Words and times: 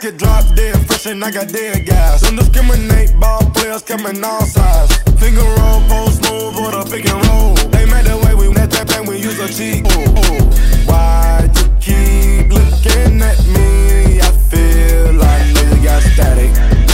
bird. 0.00 0.12
No 0.12 0.18
casket 0.18 0.18
drop 0.18 0.56
dead, 0.56 0.86
fresh 0.86 1.06
and 1.06 1.24
I 1.24 1.30
got 1.30 1.48
dead 1.48 1.86
guys. 1.86 2.22
Don't 2.22 2.36
discriminate, 2.36 3.18
ball 3.18 3.40
players 3.54 3.82
coming 3.82 4.22
all 4.24 4.42
sides. 4.42 4.96
Finger 5.20 5.42
roll, 5.42 5.80
post 5.88 6.22
move, 6.22 6.56
or 6.56 6.70
the 6.72 6.88
pick 6.90 7.08
and 7.08 7.26
roll. 7.26 7.54
They 7.70 7.86
made 7.86 8.06
the 8.06 8.16
way 8.24 8.34
we 8.34 8.52
met 8.52 8.70
that 8.72 8.88
thing, 8.88 9.06
we 9.06 9.18
use 9.18 9.38
a 9.38 9.48
cheat. 9.48 9.86
Oh, 9.90 10.14
oh. 10.16 10.84
Why 10.86 11.48
you 11.56 11.68
keep 11.80 12.50
looking 12.50 13.22
at 13.22 13.38
me? 13.46 14.20
I 14.20 14.30
feel 14.50 15.12
know 15.12 15.74
you 15.74 15.82
got 15.82 16.02
static. 16.02 16.87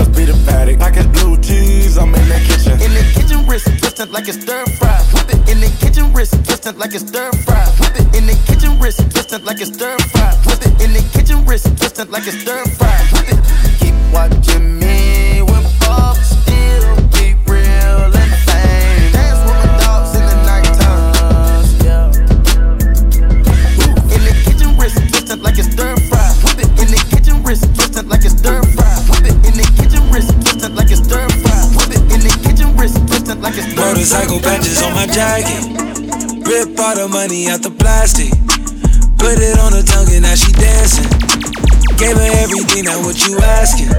Must 0.00 0.16
be 0.16 0.24
the 0.24 0.32
paddock. 0.48 0.78
Package 0.78 1.12
blue 1.12 1.36
cheese, 1.36 1.98
I'm 1.98 2.14
in 2.14 2.26
the 2.26 2.40
kitchen. 2.48 2.72
In 2.80 2.88
the 2.96 3.04
kitchen, 3.12 3.46
wrist 3.46 3.66
twisted 3.80 4.10
like 4.10 4.28
it's 4.28 4.40
stir 4.40 4.64
fry. 4.80 4.96
Whip 5.12 5.28
it 5.28 5.40
in 5.52 5.60
the 5.60 5.68
kitchen, 5.76 6.10
wrist 6.14 6.32
twisted 6.42 6.78
like 6.78 6.94
it's 6.94 7.06
stir 7.06 7.30
fry. 7.44 7.68
Whip 7.78 7.92
it 8.00 8.16
in 8.16 8.24
the 8.24 8.32
kitchen, 8.48 8.80
wrist 8.80 9.04
twisted 9.10 9.44
like 9.44 9.60
it's 9.60 9.68
stir 9.76 9.98
fry. 10.08 10.32
Whip 10.46 10.64
it 10.64 10.72
in 10.80 10.94
the 10.94 11.04
kitchen, 11.12 11.44
wrist 11.44 11.66
twisted 11.76 12.08
like 12.08 12.26
it's 12.26 12.40
stir 12.40 12.64
fry. 12.80 12.96
Whip 13.12 13.28
it. 13.28 13.40
Keep 13.76 13.96
watching 14.10 14.79
like 34.00 34.08
it's 34.08 34.10
stir. 34.10 34.24
Motorcycle 34.24 34.40
patches 34.40 34.82
on 34.82 34.94
my 34.94 35.06
jacket. 35.06 35.62
Rip 36.46 36.78
all 36.78 36.96
the 36.96 37.08
money 37.08 37.48
out 37.48 37.62
the 37.62 37.70
plastic. 37.70 38.30
Put 39.18 39.38
it 39.38 39.58
on 39.60 39.72
her 39.72 39.82
tongue 39.82 40.08
and 40.12 40.22
now 40.22 40.34
she 40.34 40.52
dancing. 40.52 41.08
Gave 41.98 42.16
her 42.16 42.30
everything, 42.40 42.84
now 42.84 42.98
what 43.04 43.20
you 43.28 43.36
asking? 43.38 43.92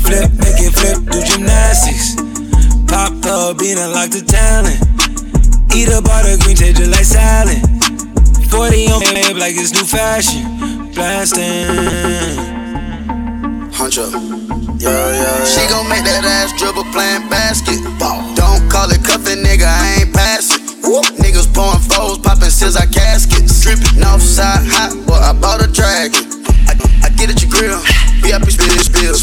Flip, 0.00 0.30
make 0.40 0.60
it 0.64 0.72
flip, 0.72 1.04
do 1.12 1.20
gymnastics. 1.20 2.16
Pop 2.88 3.12
her 3.24 3.54
bean, 3.54 3.76
unlock 3.76 4.10
the 4.10 4.24
talent. 4.24 4.80
Eat 5.76 5.90
up 5.92 6.08
all 6.08 6.24
the 6.24 6.40
green, 6.40 6.56
taste 6.56 6.80
it 6.80 6.88
like 6.88 7.04
salad. 7.04 7.60
40 8.48 8.88
on 8.88 9.02
hip 9.02 9.36
like 9.36 9.54
it's 9.56 9.72
new 9.76 9.84
fashion. 9.84 10.40
Blasting. 10.96 11.68
Huncho. 13.76 14.08
Yeah, 14.80 14.88
yeah, 14.88 15.44
She 15.44 15.68
gon' 15.68 15.88
make 15.88 16.04
that 16.04 16.24
ass 16.24 16.56
dribble 16.56 16.84
playing 16.92 17.28
basketball. 17.28 18.27
Call 18.78 18.94
it 18.94 19.02
cuffin', 19.02 19.42
nigga, 19.42 19.66
I 19.66 20.06
ain't 20.06 20.14
passing. 20.14 20.62
Niggas 21.18 21.50
pouring 21.50 21.82
foes, 21.82 22.18
popping 22.22 22.54
scissor 22.54 22.86
caskets. 22.94 23.58
Drippin' 23.66 23.98
Northside 23.98 24.62
hot, 24.70 24.94
boy, 25.02 25.18
I 25.18 25.34
bought 25.34 25.58
a 25.58 25.66
dragon. 25.66 26.22
I, 26.70 26.78
I 27.02 27.08
get 27.18 27.26
at 27.26 27.42
your 27.42 27.50
grill, 27.50 27.82
VIP 28.22 28.54
spin 28.54 28.70
it, 28.70 28.86
spill. 28.86 29.18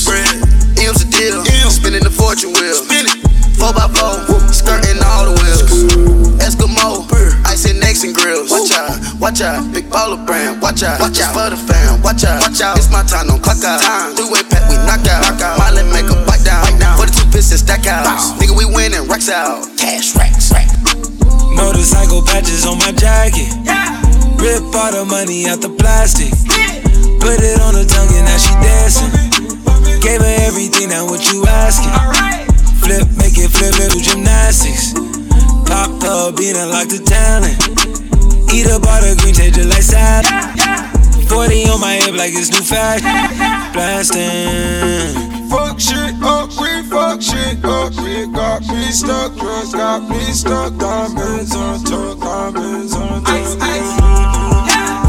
M's 0.76 1.00
a 1.00 1.08
deal, 1.08 1.40
spinning 1.72 2.04
the 2.04 2.12
fortune 2.12 2.52
wheel. 2.52 2.76
Spin 2.84 3.08
it. 3.08 3.16
4x4, 3.56 4.52
skirting 4.52 5.00
all 5.08 5.32
the 5.32 5.34
wheels. 5.40 5.88
Eskimo, 6.44 7.08
ice 7.48 7.64
and 7.64 7.80
necks 7.80 8.04
and 8.04 8.14
grills. 8.14 8.52
Watch 8.52 8.76
out, 8.76 8.92
watch 9.24 9.40
out, 9.40 9.64
big 9.72 9.88
baller 9.88 10.20
brand. 10.28 10.62
Watch 10.62 10.84
out, 10.84 11.00
watch 11.00 11.22
out 11.24 11.32
for 11.32 11.48
the 11.48 11.56
fam. 11.56 12.04
Watch 12.04 12.28
out, 12.28 12.44
watch 12.44 12.60
out. 12.60 12.76
It's 12.76 12.92
my 12.92 13.08
time, 13.08 13.32
don't 13.32 13.40
clock 13.40 13.64
out. 13.64 13.80
Three 14.20 14.28
way 14.28 14.44
pack, 14.52 14.68
we 14.68 14.76
knock 14.84 15.08
out. 15.08 15.24
Miley 15.58 15.88
make 15.96 16.12
a. 16.12 16.15
42 17.36 17.52
pistons 17.52 17.62
stack 17.62 17.86
out. 17.88 18.08
Nigga, 18.40 18.56
we 18.56 18.66
winning, 18.66 19.08
racks 19.10 19.30
out. 19.30 19.68
Cash 19.78 20.16
racks, 20.16 20.52
rack. 20.52 20.72
Motorcycle 21.52 22.24
patches 22.24 22.66
on 22.66 22.78
my 22.80 22.92
jacket. 22.96 23.52
Rip 24.40 24.64
all 24.72 24.92
the 24.92 25.04
money 25.04 25.48
out 25.48 25.60
the 25.60 25.70
plastic. 25.70 26.32
Put 27.20 27.44
it 27.44 27.60
on 27.60 27.76
her 27.76 27.84
tongue 27.84 28.12
and 28.16 28.26
now 28.26 28.40
she 28.40 28.54
dancing. 28.64 29.12
Gave 30.00 30.22
her 30.22 30.36
everything, 30.48 30.90
now 30.90 31.06
what 31.06 31.28
you 31.32 31.44
asking? 31.46 31.92
Flip, 32.80 33.08
make 33.20 33.36
it 33.36 33.52
flip, 33.52 33.74
do 33.76 34.00
gymnastics. 34.00 34.94
Pop 35.68 35.92
her 36.04 36.32
bean, 36.32 36.56
unlock 36.56 36.88
the 36.88 37.04
talent. 37.04 37.60
Eat 38.54 38.68
up 38.68 38.86
all 38.88 39.02
the 39.02 39.16
green, 39.20 39.36
taste 39.36 39.58
it 39.58 39.68
like 39.68 39.84
salad. 39.84 40.24
40 41.28 41.68
on 41.68 41.82
my 41.82 41.96
hip 41.96 42.16
like 42.16 42.32
it's 42.32 42.52
new 42.52 42.64
fashion. 42.64 43.12
Blasting. 43.74 45.36
Fuck 45.50 45.80
shit 45.80 46.16
up, 46.22 46.50
we 46.60 46.75
fuck 46.96 47.22
shit 47.22 47.60
up. 47.66 47.92
We 48.00 48.26
got 48.32 48.62
me 48.72 48.92
stuck, 48.92 49.36
drugs 49.36 49.74
got 49.74 50.10
me 50.10 50.24
stuck. 50.32 50.78
Diamonds 50.78 51.54
on 51.54 51.84
top, 51.84 52.20
diamonds 52.20 52.94
on 52.96 53.24
top. 53.24 53.60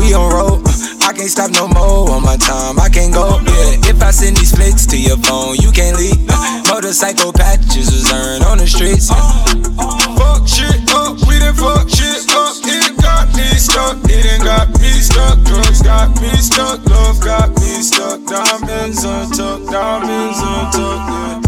We 0.01 0.13
on 0.15 0.27
road, 0.35 0.67
I 1.07 1.13
can't 1.15 1.31
stop 1.31 1.51
no 1.53 1.69
more 1.69 2.11
on 2.11 2.23
my 2.25 2.37
time. 2.37 2.81
I 2.81 2.89
can't 2.89 3.15
go, 3.15 3.39
yeah. 3.47 3.91
If 3.91 4.03
I 4.03 4.11
send 4.11 4.37
these 4.37 4.55
flicks 4.55 4.85
to 4.87 4.99
your 4.99 5.19
phone, 5.19 5.57
you 5.63 5.71
can't 5.71 5.97
leave. 5.97 6.27
Motorcycle 6.67 7.33
patches 7.33 7.87
was 7.95 8.13
earned 8.13 8.45
on 8.45 8.59
the 8.59 8.67
streets. 8.67 9.09
Fuck 10.19 10.43
shit 10.51 10.83
up, 10.91 11.23
we 11.27 11.39
done 11.39 11.55
fuck 11.55 11.89
shit 11.89 12.27
up. 12.35 12.55
It 12.67 12.99
got 13.01 13.31
me 13.37 13.47
stuck, 13.63 13.97
it 14.11 14.23
done 14.27 14.43
got 14.43 14.69
me 14.81 14.91
stuck. 14.99 15.39
Drugs 15.47 15.83
got 15.83 16.11
me 16.21 16.35
stuck, 16.43 16.85
love 16.87 17.21
got 17.23 17.51
me 17.61 17.79
stuck. 17.79 18.25
Diamonds 18.27 19.05
on 19.05 19.31
top, 19.31 19.63
diamonds 19.71 20.41
on 20.43 20.73
top, 20.73 21.11
yeah. 21.11 21.46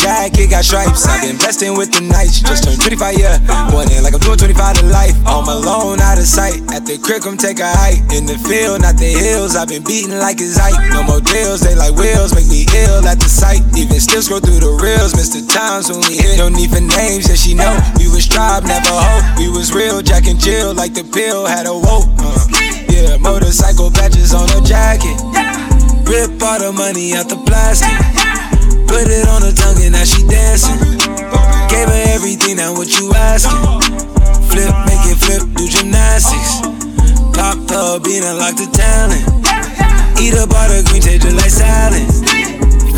Jacket 0.00 0.48
got 0.48 0.64
stripes. 0.64 1.04
I've 1.04 1.20
been 1.20 1.36
blessed 1.36 1.68
with 1.76 1.92
the 1.92 2.00
nights. 2.00 2.40
Just 2.40 2.64
turned 2.64 2.80
25, 2.80 3.20
yeah. 3.20 3.36
Going 3.68 3.92
in 3.92 4.00
like 4.00 4.16
I'm 4.16 4.24
doing 4.24 4.40
25 4.40 4.80
to 4.80 4.86
life. 4.88 5.12
Home 5.28 5.44
alone, 5.52 6.00
out 6.00 6.16
of 6.16 6.24
sight. 6.24 6.56
At 6.72 6.88
the 6.88 6.96
crib, 6.96 7.28
come 7.28 7.36
take 7.36 7.60
a 7.60 7.68
hike. 7.68 8.00
In 8.16 8.24
the 8.24 8.40
field, 8.48 8.80
not 8.80 8.96
the 8.96 9.12
hills. 9.12 9.60
I've 9.60 9.68
been 9.68 9.84
beating 9.84 10.16
like 10.16 10.40
it's 10.40 10.56
height. 10.56 10.72
No 10.96 11.04
more 11.04 11.20
deals, 11.20 11.60
they 11.60 11.76
like 11.76 11.92
wheels. 12.00 12.32
Make 12.32 12.48
me 12.48 12.64
ill 12.88 13.04
at 13.04 13.20
the 13.20 13.28
sight. 13.28 13.60
Even 13.76 14.00
still 14.00 14.24
scroll 14.24 14.40
through 14.40 14.64
the 14.64 14.72
reels. 14.80 15.12
The 15.12 15.44
times 15.44 15.92
when 15.92 16.00
we 16.08 16.16
hit. 16.16 16.40
No 16.40 16.48
need 16.48 16.72
for 16.72 16.80
names, 16.80 17.28
yeah, 17.28 17.36
she 17.36 17.52
know. 17.52 17.76
We 18.00 18.08
was 18.08 18.24
tribe, 18.24 18.64
never 18.64 18.96
hope. 18.96 19.36
We 19.36 19.52
was 19.52 19.68
real, 19.76 20.00
Jack 20.00 20.24
and 20.24 20.40
Jill. 20.40 20.72
Like 20.72 20.96
the 20.96 21.04
pill 21.04 21.44
had 21.44 21.68
a 21.68 21.76
woke. 21.76 22.08
Uh, 22.16 22.48
yeah, 22.88 23.20
motorcycle 23.20 23.92
patches 23.92 24.32
on 24.32 24.48
her 24.48 24.64
jacket. 24.64 25.20
Rip 26.08 26.40
all 26.40 26.56
the 26.56 26.72
money 26.72 27.12
out 27.12 27.28
the 27.28 27.36
plastic. 27.44 27.92
Put 28.90 29.06
it 29.06 29.22
on 29.30 29.42
her 29.46 29.54
tongue 29.54 29.78
and 29.86 29.94
now 29.94 30.02
she 30.02 30.26
dancing. 30.26 30.74
Gave 31.70 31.86
her 31.86 32.02
everything, 32.10 32.56
now 32.56 32.74
what 32.74 32.90
you 32.98 33.14
asking? 33.14 33.54
Flip, 34.50 34.74
make 34.90 35.06
it 35.06 35.14
flip, 35.14 35.46
do 35.54 35.68
gymnastics. 35.70 36.58
Pop 37.30 37.54
her 37.70 38.00
bean, 38.02 38.24
unlock 38.26 38.58
the 38.58 38.66
talent. 38.74 39.22
Eat 40.18 40.34
up 40.34 40.50
all 40.50 40.66
the 40.68 40.82
green, 40.90 41.00
taste 41.00 41.24
it 41.24 41.34
like 41.38 41.54
salad. 41.54 42.02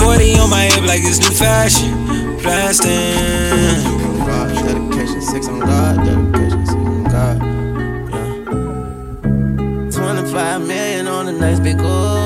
40 0.00 0.38
on 0.40 0.48
my 0.48 0.64
hip 0.64 0.84
like 0.88 1.04
it's 1.04 1.20
new 1.20 1.28
fashion. 1.28 1.92
Blasting. 2.40 2.90
dedication, 4.64 5.20
six 5.20 5.46
on 5.46 5.60
God, 5.60 5.96
dedication, 6.06 6.66
six 6.66 6.74
on 6.74 7.04
God. 7.04 7.36
Yeah. 8.10 9.90
25 9.90 10.66
million 10.66 11.06
on 11.06 11.28
a 11.28 11.32
nice 11.32 11.60
big 11.60 11.78
old 11.80 12.21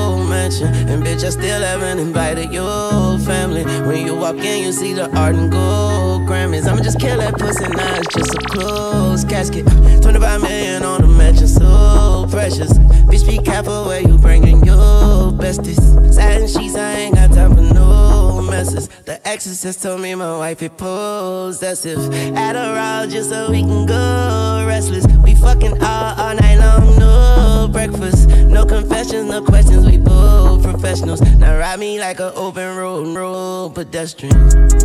mansion. 0.47 0.73
And 0.89 1.03
bitch, 1.03 1.23
I 1.23 1.29
still 1.29 1.61
haven't 1.61 1.99
invited 1.99 2.51
your 2.51 3.19
family. 3.19 3.63
When 3.85 4.05
you 4.05 4.15
walk 4.15 4.37
in, 4.37 4.63
you 4.63 4.71
see 4.71 4.93
the 4.93 5.05
art 5.17 5.35
and 5.35 5.51
gold 5.51 6.21
Grammys. 6.27 6.67
I'ma 6.67 6.81
just 6.81 6.99
kill 6.99 7.17
that 7.17 7.33
pussy 7.37 7.67
now, 7.67 7.95
it's 7.95 8.13
just 8.15 8.33
a 8.33 8.37
closed 8.37 9.29
casket. 9.29 9.65
25 10.01 10.41
million 10.41 10.83
on 10.83 11.03
a 11.03 11.07
mansion, 11.07 11.47
so 11.47 12.27
precious. 12.29 12.73
Bitch, 13.09 13.27
be 13.27 13.39
careful 13.39 13.85
where 13.85 14.01
you 14.01 14.17
bringin' 14.17 14.63
your 14.63 15.31
besties. 15.33 15.81
Satin 16.13 16.47
sheets, 16.47 16.75
I 16.75 16.91
ain't 16.93 17.15
got 17.15 17.31
time 17.31 17.55
for 17.55 17.61
no 17.61 18.41
messes. 18.41 18.87
The 19.05 19.25
exorcist 19.27 19.81
told 19.81 20.01
me 20.01 20.15
my 20.15 20.37
wife 20.37 20.61
is 20.61 20.69
possessive. 20.77 21.99
Adderall 22.35 23.09
just 23.09 23.29
so 23.29 23.51
we 23.51 23.61
can 23.61 23.85
go 23.85 24.65
restless. 24.67 25.16
Fucking 25.41 25.81
all, 25.81 26.19
all 26.19 26.35
night 26.35 26.57
long, 26.57 26.97
no 26.97 27.69
breakfast. 27.71 28.27
No 28.47 28.65
confessions, 28.65 29.29
no 29.29 29.41
questions, 29.41 29.85
we 29.85 29.97
both 29.97 30.63
professionals. 30.63 31.21
Now 31.37 31.57
ride 31.57 31.79
me 31.79 31.99
like 31.99 32.19
an 32.19 32.31
open 32.35 32.75
road, 32.75 33.15
road 33.15 33.75
pedestrian. 33.75 34.33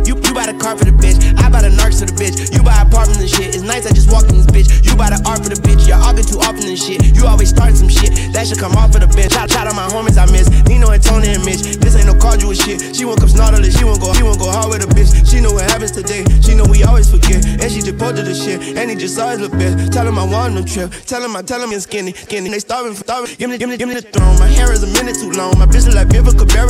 You, 0.05 0.13
you 0.13 0.33
buy 0.33 0.45
the 0.51 0.57
car 0.59 0.77
for 0.77 0.85
the 0.85 0.91
bitch, 0.91 1.17
I 1.39 1.49
buy 1.49 1.61
the 1.61 1.73
narcs 1.73 1.99
for 1.99 2.05
the 2.05 2.13
bitch. 2.13 2.53
You 2.53 2.61
buy 2.61 2.81
apartments 2.81 3.21
and 3.21 3.29
shit, 3.29 3.55
it's 3.55 3.63
nice 3.63 3.85
I 3.85 3.93
just 3.93 4.11
walked 4.11 4.29
in 4.29 4.37
this 4.37 4.47
bitch. 4.47 4.85
You 4.85 4.95
buy 4.95 5.09
the 5.09 5.21
art 5.25 5.41
for 5.41 5.49
the 5.49 5.57
bitch, 5.57 5.87
y'all 5.87 6.13
get 6.13 6.27
too 6.27 6.39
often 6.43 6.67
and 6.67 6.77
shit. 6.77 7.15
You 7.15 7.25
always 7.25 7.49
starting 7.49 7.75
some 7.77 7.89
shit, 7.89 8.11
that 8.33 8.45
should 8.47 8.59
come 8.59 8.73
off 8.73 8.93
of 8.93 9.01
the 9.01 9.09
bench. 9.15 9.33
Shout, 9.33 9.49
shout 9.49 9.65
out 9.65 9.73
my 9.73 9.87
homies 9.87 10.19
I 10.19 10.27
miss, 10.29 10.51
Nino 10.67 10.91
and 10.91 11.01
Tony 11.01 11.31
and 11.31 11.45
Mitch. 11.47 11.79
This 11.79 11.95
ain't 11.95 12.05
no 12.05 12.19
you 12.35 12.51
shit. 12.53 12.95
She 12.95 13.05
won't 13.05 13.23
come 13.23 13.29
snarleless, 13.29 13.77
she 13.77 13.85
won't 13.85 14.01
go, 14.01 14.11
she 14.13 14.23
won't 14.27 14.39
go 14.39 14.51
hard 14.51 14.69
with 14.69 14.83
a 14.83 14.89
bitch. 14.91 15.15
She 15.23 15.39
know 15.39 15.55
what 15.55 15.63
happens 15.71 15.95
today, 15.95 16.27
she 16.43 16.51
know 16.51 16.67
we 16.67 16.83
always 16.83 17.09
forget. 17.09 17.45
And 17.45 17.71
she 17.71 17.79
just 17.79 17.97
posted 17.97 18.27
the 18.27 18.35
shit, 18.35 18.75
and 18.75 18.91
he 18.91 18.95
just 18.99 19.15
saw 19.15 19.31
his 19.31 19.39
little 19.39 19.55
bitch. 19.55 19.87
Tell 19.89 20.03
him 20.03 20.19
I 20.19 20.25
want 20.27 20.42
him 20.51 20.65
trip, 20.65 20.91
tell 21.05 21.23
him 21.23 21.35
I 21.35 21.41
tell 21.41 21.61
him 21.61 21.71
you're 21.71 21.79
skinny, 21.79 22.13
skinny. 22.13 22.49
They 22.49 22.59
starving 22.59 22.93
for 22.93 23.03
starving. 23.03 23.35
Give 23.37 23.49
me, 23.49 23.57
give 23.57 23.69
me, 23.69 23.77
give 23.77 23.87
me 23.87 23.95
the 23.95 24.01
throne. 24.01 24.37
My 24.39 24.47
hair 24.47 24.71
is 24.71 24.83
a 24.83 24.87
minute 24.87 25.15
too 25.15 25.31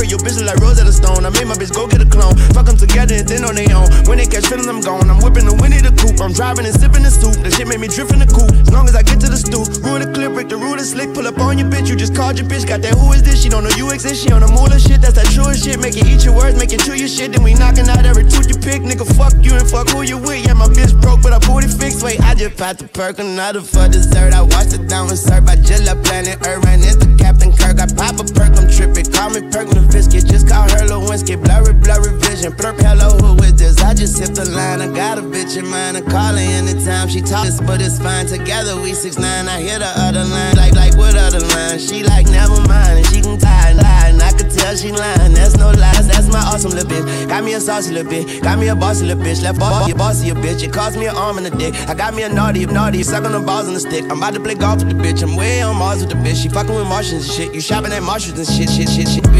your 0.02 0.18
bitch 0.18 0.42
like 0.42 0.58
Rosetta 0.58 0.90
Stone. 0.90 1.22
I 1.22 1.30
made 1.30 1.46
my 1.46 1.54
bitch 1.54 1.70
go 1.70 1.86
get 1.86 2.02
a 2.02 2.08
clone. 2.08 2.34
Fuck 2.50 2.66
them 2.66 2.76
together 2.76 3.14
and 3.14 3.28
then 3.28 3.46
on 3.46 3.54
their 3.54 3.70
own. 3.70 3.86
When 4.10 4.18
they 4.18 4.26
catch 4.26 4.50
feeling, 4.50 4.66
I'm 4.66 4.82
gone. 4.82 5.06
I'm 5.06 5.22
whipping 5.22 5.46
the 5.46 5.54
Winnie 5.54 5.78
the 5.78 5.94
Coupe. 5.94 6.18
I'm 6.18 6.32
driving 6.32 6.66
and 6.66 6.74
sipping 6.74 7.06
the 7.06 7.12
soup. 7.12 7.38
The 7.44 7.50
shit 7.54 7.68
made 7.68 7.78
me 7.78 7.86
drift 7.86 8.10
in 8.10 8.18
the 8.18 8.26
coupe. 8.26 8.50
As 8.50 8.72
long 8.74 8.88
as 8.88 8.96
I 8.96 9.06
get 9.06 9.20
to 9.22 9.28
the 9.30 9.38
stoop, 9.38 9.70
rule 9.84 10.02
the 10.02 10.10
clip, 10.10 10.34
break 10.34 10.48
the 10.48 10.56
rule 10.56 10.74
the 10.74 10.82
slick. 10.82 11.14
Pull 11.14 11.26
up 11.28 11.38
on 11.38 11.58
your 11.60 11.68
bitch, 11.70 11.86
you 11.86 11.94
just 11.94 12.16
called 12.16 12.40
your 12.40 12.48
bitch. 12.48 12.66
Got 12.66 12.82
that 12.82 12.98
who 12.98 13.12
is 13.12 13.22
this? 13.22 13.38
She 13.38 13.48
don't 13.48 13.62
know 13.62 13.74
you 13.78 13.92
exist. 13.94 14.24
She 14.24 14.32
on 14.32 14.40
the 14.40 14.50
moolah 14.50 14.80
shit. 14.80 15.04
That's 15.04 15.14
that 15.14 15.30
true 15.30 15.52
shit. 15.54 15.78
Make 15.78 15.94
it 15.94 16.08
eat 16.08 16.24
your 16.24 16.34
words, 16.34 16.56
make 16.56 16.72
it 16.72 16.80
chew 16.80 16.96
your 16.96 17.12
shit. 17.12 17.36
Then 17.36 17.44
we 17.44 17.54
knocking 17.54 17.86
out 17.86 18.02
every 18.02 18.24
tooth 18.24 18.48
you 18.48 18.56
pick. 18.56 18.82
Nigga, 18.82 19.04
fuck 19.14 19.36
you 19.44 19.54
and 19.54 19.68
fuck 19.68 19.92
who 19.92 20.02
you 20.02 20.18
with. 20.18 20.42
Yeah, 20.46 20.58
my 20.58 20.66
bitch 20.66 20.96
broke, 21.00 21.22
but 21.22 21.36
I 21.36 21.38
booty 21.44 21.68
fixed. 21.68 22.02
Wait, 22.02 22.18
I 22.24 22.34
just 22.34 22.56
popped 22.56 22.80
the 22.80 22.88
perk, 22.88 23.20
another 23.20 23.60
for 23.60 23.86
dessert. 23.86 24.32
I 24.32 24.42
watched 24.42 24.72
it 24.72 24.88
down 24.88 25.10
and. 25.12 25.18
I 25.54 25.56
just 25.56 25.84
left 25.84 26.04
planet 26.04 26.38
Earth, 26.46 26.66
and 26.66 26.82
it's 26.82 26.96
the 26.96 27.10
Captain 27.18 27.52
Kirk. 27.52 27.78
I 27.78 27.86
pop 27.86 28.18
a 28.18 28.24
perk, 28.24 28.56
I'm 28.56 28.70
tripping. 28.70 29.06
Call 29.12 29.30
me 29.30 29.42
perk 29.50 29.68
Just 29.90 30.48
call 30.48 30.62
her 30.62 30.86
Lewinsky. 30.86 31.36
Blurry, 31.42 31.72
blurry 31.74 32.12
vision. 32.20 32.52
Blurp, 32.52 32.80
hello, 32.80 33.16
who 33.18 33.42
is 33.42 33.54
this? 33.54 33.80
I 33.82 33.94
just 33.94 34.18
hit 34.18 34.34
the 34.34 34.48
line. 34.50 34.80
I 34.80 34.86
got 34.94 35.18
a 35.18 35.22
bitch 35.22 35.56
in 35.56 35.66
mind. 35.66 35.96
I 35.96 36.00
call 36.00 36.34
her 36.34 36.38
anytime 36.38 37.08
she 37.08 37.20
talks, 37.20 37.60
but 37.60 37.80
it's 37.80 37.98
fine. 37.98 38.26
Together 38.26 38.80
we 38.80 38.94
six 38.94 39.18
nine. 39.18 39.48
I 39.48 39.60
hear 39.60 39.78
the 39.78 39.92
other 39.96 40.24
line. 40.24 40.56
Like, 40.56 40.74
like 40.74 40.96
what 40.96 41.16
other 41.16 41.40
line? 41.40 41.78
She 41.78 42.02
like, 42.02 42.26
never 42.26 42.60
mind. 42.68 42.98
And 42.98 43.06
she 43.06 43.20
can 43.20 43.38
tie 43.38 43.70
a 43.70 43.74
lie. 43.74 44.08
And 44.08 44.22
I 44.22 44.32
could 44.32 44.50
tell 44.50 44.74
she 44.76 44.92
lying. 44.92 45.34
That's 45.34 45.56
no 45.56 45.70
lies. 45.70 46.08
That's 46.08 46.28
my 46.28 46.40
awesome 46.40 46.72
little 46.72 46.90
bitch. 46.90 47.28
Got 47.28 47.44
me 47.44 47.54
a 47.54 47.60
saucy 47.60 47.92
little 47.92 48.10
bitch. 48.10 48.42
Got 48.42 48.58
me 48.58 48.68
a 48.68 48.76
bossy 48.76 49.06
little 49.06 49.22
bitch. 49.22 49.42
Left 49.42 49.58
ball, 49.58 49.88
you 49.88 49.94
bossy 49.94 50.30
a 50.30 50.34
bitch. 50.34 50.62
It 50.62 50.72
cost 50.72 50.96
me 50.96 51.06
an 51.06 51.16
arm 51.16 51.38
and 51.38 51.46
a 51.46 51.50
dick. 51.50 51.74
I 51.88 51.94
got 51.94 52.14
me 52.14 52.22
a 52.22 52.28
naughty, 52.28 52.66
naughty. 52.66 53.02
Suck 53.02 53.24
on 53.24 53.32
the 53.32 53.40
balls 53.40 53.66
and 53.66 53.76
the 53.76 53.80
stick. 53.80 54.04
I'm 54.04 54.18
about 54.18 54.34
to 54.34 54.40
play 54.40 54.54
golf 54.54 54.84
with 54.84 54.96
the 54.96 55.02
bitch. 55.02 55.22
I'm 55.22 55.36
way 55.36 55.62
on 55.62 55.76
Mars 55.76 56.00
with 56.00 56.10
the 56.10 56.16
bitch. 56.16 56.42
She 56.42 56.48
fucking 56.48 56.74
with 56.74 56.88
Martians 56.88 57.28
and 57.28 57.32
shit. 57.36 57.54
You 57.54 57.60
shopping 57.60 57.92
at 57.92 58.02
Marshalls 58.02 58.38
and 58.38 58.48
shit, 58.48 58.70
shit, 58.70 58.88
shit, 58.88 59.08
shit. 59.08 59.33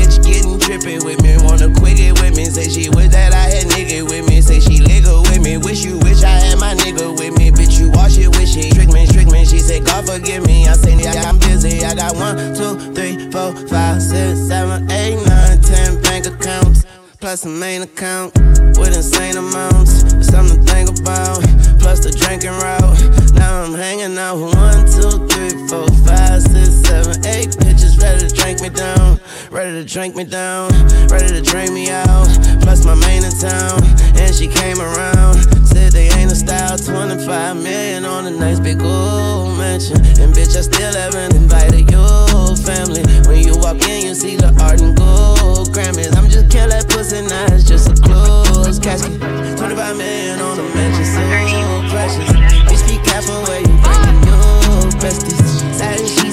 Trippy 0.64 0.96
with 1.04 1.20
me. 1.22 1.36
Wanna 1.44 1.68
quit 1.68 2.00
it 2.00 2.18
with 2.22 2.34
me. 2.36 2.46
Say 2.46 2.70
she 2.70 2.88
wish 2.88 3.12
that 3.12 3.34
I 3.34 3.52
had 3.52 3.68
nigga 3.76 4.00
with 4.08 4.26
me. 4.26 4.40
Say 4.40 4.60
she 4.60 4.80
nigga 4.80 5.20
with 5.28 5.44
me. 5.44 5.58
Wish 5.58 5.84
you 5.84 5.98
wish 5.98 6.24
I 6.24 6.40
had 6.40 6.58
my 6.58 6.72
nigga 6.72 7.12
with 7.12 7.36
me. 7.36 7.50
Bitch, 7.50 7.78
you 7.78 7.90
wash 7.90 8.16
it 8.16 8.28
with 8.28 8.48
shit. 8.48 8.72
Trick 8.72 8.88
me, 8.88 9.06
trick 9.06 9.28
me. 9.30 9.44
She 9.44 9.58
said, 9.58 9.84
God 9.84 10.08
forgive 10.08 10.46
me. 10.46 10.66
I 10.66 10.72
say, 10.72 10.96
yeah, 10.96 11.28
I'm 11.28 11.38
busy. 11.38 11.84
I 11.84 11.94
got 11.94 12.16
one, 12.16 12.56
two, 12.56 12.80
three, 12.94 13.30
four, 13.30 13.52
five, 13.68 14.00
six, 14.00 14.40
seven, 14.48 14.90
eight, 14.90 15.20
nine, 15.26 15.60
ten 15.60 16.00
bank 16.00 16.24
accounts. 16.24 16.86
Plus 17.20 17.44
a 17.44 17.48
main 17.48 17.82
account 17.82 18.32
with 18.80 18.96
insane 18.96 19.36
amounts. 19.36 20.00
Something 20.26 20.64
to 20.64 20.72
think 20.72 20.88
about. 20.88 21.44
Plus 21.76 22.00
the 22.00 22.10
drinking 22.10 22.56
route. 22.56 23.34
Now 23.34 23.64
I'm 23.64 23.74
hanging 23.74 24.16
out 24.16 24.36
with 24.40 24.54
one, 24.56 24.80
two, 24.88 25.28
three, 25.28 25.52
four, 25.68 25.88
five, 26.08 26.40
six, 26.40 26.72
seven, 26.88 27.20
eight 27.26 27.52
ready 28.04 28.28
to 28.28 28.34
drink 28.34 28.60
me 28.60 28.68
down. 28.68 29.20
Ready 29.50 29.72
to 29.82 29.84
drink 29.84 30.14
me 30.14 30.24
down. 30.24 30.70
Ready 31.08 31.28
to 31.28 31.42
drain 31.42 31.72
me 31.72 31.90
out. 31.90 32.28
Plus 32.60 32.84
my 32.84 32.94
main 32.94 33.24
in 33.24 33.32
town. 33.38 33.80
And 34.20 34.34
she 34.34 34.46
came 34.46 34.80
around. 34.80 35.36
Said 35.66 35.92
they 35.92 36.08
ain't 36.18 36.30
a 36.30 36.36
style. 36.36 36.76
25 36.76 37.56
million 37.56 38.04
on 38.04 38.26
a 38.26 38.30
nice 38.30 38.60
big 38.60 38.80
old 38.82 39.56
mansion. 39.56 39.96
And 40.20 40.34
bitch, 40.34 40.56
I 40.56 40.62
still 40.62 40.92
haven't 40.92 41.34
invited 41.34 41.90
your 41.90 42.56
family. 42.56 43.02
When 43.26 43.42
you 43.42 43.56
walk 43.56 43.80
in, 43.88 44.06
you 44.06 44.14
see 44.14 44.36
the 44.36 44.52
art 44.60 44.80
and 44.80 44.96
gold 44.96 45.72
Grammys. 45.72 46.14
I'm 46.16 46.28
just 46.28 46.50
kill 46.50 46.68
that 46.68 46.88
pussy 46.88 47.22
now. 47.22 47.54
It's 47.54 47.64
just 47.64 47.88
a 47.88 47.94
closed 47.94 48.82
casket. 48.82 49.18
25 49.56 49.96
million 49.96 50.40
on 50.40 50.58
a 50.58 50.66
mansion. 50.74 51.06
So 51.06 51.22
precious. 51.90 52.28
Bitch, 52.68 52.84
be 52.88 52.96
careful 53.08 53.40
where 53.44 53.60
you 53.60 53.74
bring 53.80 54.16
your 54.28 54.92
besties. 55.00 56.23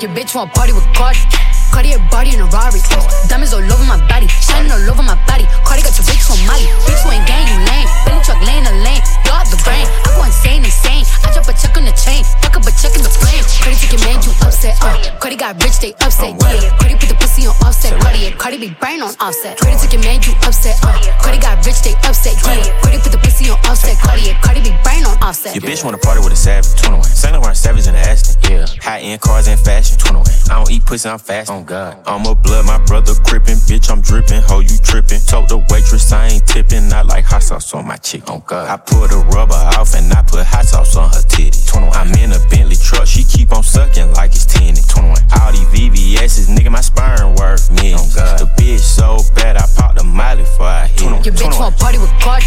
Your 0.00 0.10
bitch 0.10 0.34
want 0.34 0.52
party 0.52 0.74
with 0.74 0.84
Cardi. 0.92 1.45
Cardi 1.72 1.92
a 1.92 2.00
body 2.10 2.34
in 2.34 2.40
a 2.40 2.46
Rari. 2.50 2.80
Diamonds 3.28 3.52
all 3.52 3.62
over 3.62 3.86
my 3.86 4.00
body, 4.08 4.28
shining 4.28 4.72
all 4.72 4.82
over 4.90 5.02
my 5.02 5.18
body. 5.26 5.46
Cardi 5.64 5.82
got 5.82 5.94
your 5.96 6.06
bitch 6.06 6.26
on 6.30 6.38
Molly. 6.46 6.66
Bitch, 6.86 7.00
you 7.04 7.12
ain't 7.12 7.26
gang, 7.26 7.46
you 7.46 7.58
lame. 7.66 7.88
Billy 8.06 8.20
truck 8.22 8.40
laying 8.44 8.64
the 8.64 8.74
lane. 8.82 9.02
Off 9.32 9.50
the 9.50 9.60
brain. 9.62 9.86
I 9.86 10.16
go 10.16 10.24
insane, 10.24 10.64
insane. 10.64 11.04
I 11.22 11.30
drop 11.32 11.48
a 11.48 11.54
check 11.54 11.76
on 11.76 11.84
the 11.84 11.94
chain. 11.94 12.24
Fuck 12.42 12.56
up 12.56 12.64
a 12.66 12.72
check 12.72 12.94
in 12.96 13.02
the 13.02 13.12
frame. 13.12 13.44
Cardi 13.62 13.76
take 13.76 13.92
your 13.92 14.02
man, 14.02 14.18
you 14.24 14.32
upset. 14.42 14.74
Uh. 14.82 14.96
Cardi 15.20 15.36
got 15.36 15.60
rich, 15.62 15.78
they 15.78 15.92
upset. 16.02 16.34
Yeah. 16.40 16.72
Cardi 16.80 16.96
put 16.96 17.08
the 17.08 17.18
pussy 17.18 17.46
on 17.46 17.54
offset. 17.62 17.94
Cardi, 18.00 18.30
Cardi 18.34 18.58
be 18.58 18.70
brain 18.80 19.02
on 19.02 19.14
offset. 19.20 19.58
Cardi 19.58 19.76
took 19.78 19.92
your 19.92 20.02
man, 20.02 20.18
you 20.22 20.32
upset. 20.42 20.74
Uh. 20.82 20.96
Cardi 21.22 21.38
got 21.38 21.60
rich, 21.64 21.80
they 21.82 21.94
upset. 22.08 22.34
Yeah. 22.42 22.64
Cardi 22.82 22.98
put 22.98 23.12
the 23.12 23.20
pussy 23.20 23.50
on 23.50 23.58
offset. 23.68 23.96
Cardi, 24.00 24.32
Cardi 24.42 24.60
be 24.62 24.72
brain 24.82 25.04
on 25.04 25.16
offset. 25.22 25.54
Your 25.54 25.62
bitch 25.62 25.84
wanna 25.84 25.98
party 25.98 26.20
with 26.20 26.32
a 26.32 26.36
savage, 26.36 26.74
21. 26.80 27.04
Saint 27.04 27.34
Laurent 27.34 27.56
savage 27.56 27.86
in 27.86 27.94
the 27.94 28.00
Aston, 28.00 28.34
yeah. 28.50 28.66
High 28.80 29.00
end 29.00 29.20
cars 29.20 29.48
and 29.48 29.58
fashion, 29.58 29.98
21. 29.98 30.26
I 30.50 30.58
don't 30.58 30.70
eat 30.70 30.84
pussy, 30.84 31.08
I'm 31.08 31.18
fast, 31.18 31.50
on 31.56 31.64
God. 31.64 31.98
I'm 32.06 32.26
a 32.26 32.34
blood, 32.34 32.66
my 32.66 32.78
brother 32.84 33.14
crippin', 33.24 33.56
bitch, 33.66 33.90
I'm 33.90 34.00
drippin', 34.00 34.42
ho, 34.42 34.60
you 34.60 34.76
trippin'. 34.84 35.20
Told 35.26 35.48
the 35.48 35.58
waitress 35.70 36.12
I 36.12 36.28
ain't 36.28 36.46
tippin', 36.46 36.92
I 36.92 37.02
like 37.02 37.24
hot 37.24 37.42
sauce 37.42 37.72
on 37.74 37.86
my 37.86 37.96
chick, 37.96 38.28
on 38.30 38.42
God. 38.46 38.68
I 38.68 38.76
pull 38.76 39.08
the 39.08 39.24
rubber 39.32 39.54
off 39.54 39.94
and 39.94 40.12
I 40.12 40.22
put 40.22 40.44
hot 40.44 40.66
sauce 40.66 40.96
on 40.96 41.08
her 41.08 41.22
titty, 41.22 41.58
21. 41.66 41.96
I'm 41.96 42.12
in 42.20 42.32
a 42.32 42.40
Bentley 42.50 42.76
truck, 42.76 43.06
she 43.06 43.24
keep 43.24 43.52
on 43.52 43.62
sucking 43.62 44.12
like 44.12 44.32
it's 44.32 44.46
10, 44.46 44.74
21. 44.74 45.16
All 45.40 45.52
these 45.52 45.66
VVS's, 45.72 46.48
nigga, 46.48 46.70
my 46.70 46.82
sperm 46.82 47.34
worth 47.36 47.70
me, 47.70 47.94
on 47.94 48.06
God. 48.14 48.38
The 48.38 48.46
bitch 48.60 48.80
so 48.80 49.18
bad, 49.34 49.56
I 49.56 49.66
popped 49.76 49.98
the 49.98 50.04
molly 50.04 50.44
for 50.56 50.64
I 50.64 50.86
hit. 50.86 51.00
Your 51.24 51.34
bitch 51.34 51.58
want 51.58 51.76
party 51.78 51.98
with 51.98 52.12
Cardi. 52.20 52.46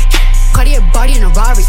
Cardi 0.54 0.76
a 0.76 0.82
body 0.94 1.18
in 1.18 1.24
a 1.24 1.30
Rari. 1.30 1.64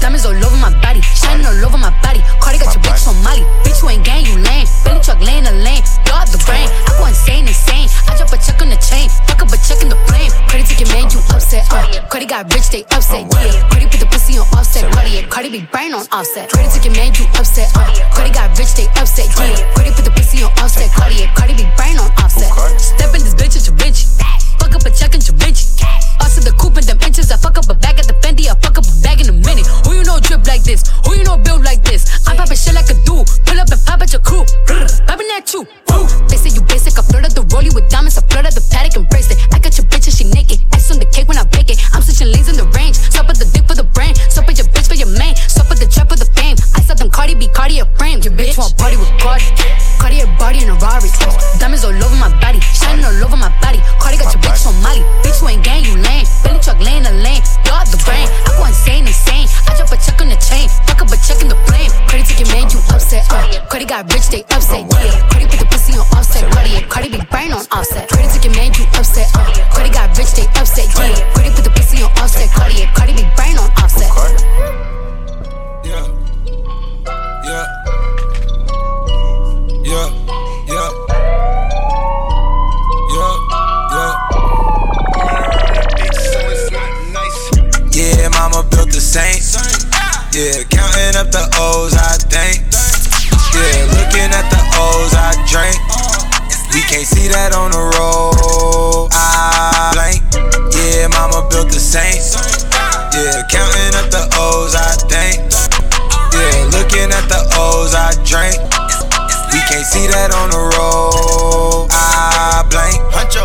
Diamonds 0.00 0.26
all 0.26 0.36
over 0.36 0.58
my 0.58 0.72
body, 0.82 1.00
shining 1.02 1.46
all 1.46 1.64
over 1.64 1.78
my 1.78 1.92
body. 2.02 2.20
Cardi 2.40 2.58
got 2.58 2.74
your 2.74 2.82
bitch 2.82 3.06
on 3.08 3.16
Molly. 3.22 3.44
Bitch, 3.64 3.82
you 3.82 3.88
ain't 3.90 4.04
gang, 4.04 4.24
you 4.26 4.36
lame. 4.38 4.66
Billy 4.84 5.00
truck 5.00 5.20
laying 5.20 5.44
the 5.44 5.54
lane. 5.64 5.82
You 6.06 6.12
off 6.12 6.30
the 6.32 6.40
brain. 6.44 6.68
I 6.68 6.90
go 6.98 7.06
insane, 7.06 7.46
insane. 7.46 7.88
I 8.08 8.16
drop 8.16 8.32
a 8.32 8.38
check 8.38 8.60
on 8.62 8.70
the 8.70 8.80
chain. 8.82 9.08
Fuck 9.26 9.42
up 9.42 9.52
a 9.52 9.58
check 9.58 9.80
in 9.82 9.88
the 9.88 9.98
flame. 10.06 10.30
Take 10.76 10.92
your 10.92 10.92
man, 10.92 11.08
you 11.08 11.24
upset. 11.32 11.64
Uh. 11.72 11.88
Cardi 12.12 12.26
got 12.26 12.52
rich, 12.52 12.68
they 12.68 12.84
upset. 12.92 13.24
Yeah. 13.32 13.64
Cardi 13.72 13.86
put 13.88 13.96
the 13.96 14.06
pussy 14.12 14.36
on 14.36 14.44
offset. 14.52 14.84
Cardi, 14.92 15.22
Cardi 15.24 15.48
be 15.48 15.64
brain 15.72 15.94
on 15.94 16.04
offset. 16.12 16.50
Take 16.50 16.84
your 16.84 16.92
man, 16.92 17.16
you 17.16 17.24
upset. 17.32 17.72
Uh. 17.72 17.88
Cardi 18.12 18.28
got 18.28 18.52
rich, 18.58 18.76
they 18.76 18.84
upset. 19.00 19.24
Yeah. 19.40 19.56
Cardi 19.72 19.88
put 19.96 20.04
the 20.04 20.10
pussy 20.10 20.44
on 20.44 20.52
offset. 20.60 20.92
Cardi, 20.92 21.24
Cardi 21.32 21.54
be 21.56 21.64
brain 21.80 21.96
on 21.96 22.12
offset. 22.20 22.52
Step 22.76 23.14
in 23.16 23.24
this 23.24 23.32
bitch, 23.32 23.56
it's 23.56 23.68
your 23.70 23.76
bitch. 23.80 24.04
Fuck 24.60 24.74
up 24.74 24.84
a 24.84 24.90
check 24.90 25.14
and 25.14 25.24
your 25.24 25.36
bitch. 25.40 25.80
Also 26.20 26.42
the 26.42 26.52
coupe 26.60 26.76
and 26.76 26.84
them 26.84 26.98
inches. 27.06 27.32
I 27.32 27.38
fuck 27.38 27.56
up 27.56 27.70
a 27.70 27.74
bag 27.74 27.96
at 27.98 28.04
the 28.04 28.18
Fendi. 28.26 28.50
I 28.50 28.54
fuck 28.58 28.78
up 28.78 28.84
a 28.84 29.02
bag 29.02 29.20
in 29.20 29.28
a 29.28 29.32
minute. 29.32 29.66
Who 29.86 29.94
you 29.94 30.02
know 30.02 30.18
drip 30.18 30.44
like 30.46 30.64
this? 30.64 30.82
Who 31.06 31.14
you 31.14 31.22
know 31.22 31.36
build 31.36 31.62
like 31.62 31.82
this? 31.84 32.26
I'm 32.26 32.36
popping 32.36 32.56
shit 32.56 32.74
like 32.74 32.90
a 32.90 32.94
dude. 33.06 33.26
Pull 33.46 33.60
up 33.60 33.70
and 33.70 33.80
pop 33.86 34.02
at 34.02 34.12
your 34.12 34.22
crew. 34.22 34.44
Popping 35.06 35.28
that 35.30 35.46
too. 35.46 35.64
Can't 109.76 109.92
see 109.92 110.06
that 110.08 110.32
on 110.32 110.48
the 110.48 110.62
road. 110.72 111.92
I 111.92 112.64
blank. 112.72 112.96
Huncho, 113.12 113.44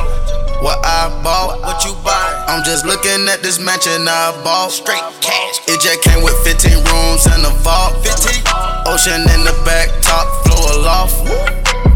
what 0.64 0.80
I 0.80 1.12
bought, 1.20 1.60
what 1.60 1.84
you 1.84 1.92
buy. 2.08 2.24
I'm 2.48 2.64
just 2.64 2.88
looking 2.88 3.28
at 3.28 3.44
this 3.44 3.60
mansion 3.60 4.08
I 4.08 4.32
bought. 4.40 4.72
Straight 4.72 5.04
cash. 5.20 5.60
It 5.68 5.84
just 5.84 6.00
came 6.08 6.24
with 6.24 6.36
15 6.48 6.72
rooms 6.88 7.28
and 7.28 7.44
a 7.44 7.52
vault. 7.60 8.00
15. 8.00 8.48
Ocean 8.88 9.28
in 9.36 9.44
the 9.44 9.52
back, 9.68 9.92
top 10.00 10.24
floor 10.48 10.72
loft. 10.80 11.20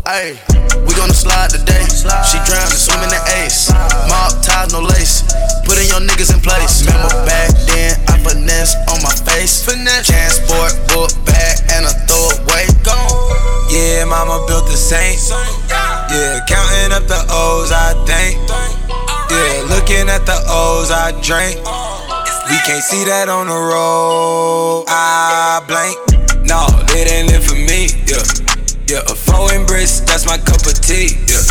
Ayy, 0.04 0.36
we 0.84 0.92
gonna 1.00 1.16
slide 1.16 1.56
today. 1.56 1.88
She 2.28 2.36
drowned 2.44 2.76
and 2.76 2.82
swim 2.84 3.00
in 3.08 3.12
the 3.16 3.22
ace. 3.40 3.72
Mob 4.12 4.36
ties, 4.44 4.76
no 4.76 4.84
lace. 4.84 5.24
Putting 5.64 5.88
your 5.88 6.04
niggas 6.04 6.36
in 6.36 6.44
place. 6.44 6.84
Remember 6.84 7.08
back 7.24 7.56
then, 7.72 7.96
I 8.12 8.20
finesse 8.20 8.76
on 8.92 9.00
my 9.00 9.16
face. 9.24 9.64
Transport, 9.64 10.76
book 10.92 11.12
bag, 11.24 11.56
and 11.72 11.88
a 11.88 11.94
throwaway. 12.04 12.68
Gone. 12.84 13.25
Yeah, 13.76 14.06
mama 14.06 14.40
built 14.48 14.72
the 14.72 14.78
Saint. 14.80 15.20
Yeah, 16.08 16.40
counting 16.48 16.96
up 16.96 17.12
the 17.12 17.20
O's, 17.28 17.76
I 17.76 17.92
think. 18.08 18.40
Yeah, 19.28 19.68
looking 19.68 20.08
at 20.08 20.24
the 20.24 20.40
O's, 20.48 20.92
I 20.96 21.12
drink. 21.20 21.60
We 22.48 22.56
can't 22.64 22.80
see 22.80 23.04
that 23.04 23.28
on 23.28 23.52
the 23.52 23.60
road. 23.60 24.86
I 24.88 25.60
blank. 25.68 26.00
No, 26.48 26.64
they 26.88 27.04
didn't 27.04 27.36
live 27.36 27.44
for 27.44 27.60
me. 27.60 27.92
Yeah, 28.08 28.24
yeah, 28.88 29.12
a 29.12 29.14
flowing 29.14 29.66
brisk, 29.66 30.06
that's 30.06 30.26
my 30.26 30.38
cup 30.38 30.64
of 30.64 30.80
tea. 30.80 31.20
Yeah, 31.28 31.44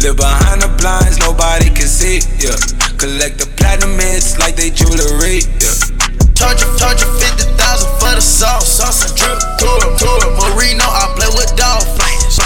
live 0.00 0.16
behind 0.16 0.64
the 0.64 0.72
blinds, 0.80 1.20
nobody 1.20 1.68
can 1.68 1.84
see. 1.84 2.24
Yeah, 2.40 2.56
collect 2.96 3.44
the 3.44 3.48
platinum 3.60 3.92
hits 4.00 4.38
like 4.38 4.56
they 4.56 4.70
jewelry. 4.70 5.44
Yeah. 5.60 5.76
Charge 6.32 6.64
charge 6.80 7.04
you 7.04 7.57
50,000 7.68 8.00
for 8.00 8.14
the 8.16 8.20
sauce. 8.20 8.68
Sauce 8.68 9.04
and 9.04 9.12
drip, 9.16 9.36
tour, 9.60 9.80
tour. 10.00 10.20
Marino, 10.40 10.84
I 10.84 11.12
play 11.16 11.28
with 11.36 11.52
dolphins. 11.56 12.40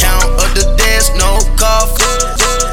Count 0.00 0.24
of 0.40 0.48
the 0.56 0.64
dance, 0.78 1.12
no 1.20 1.36
coffee. 1.60 2.08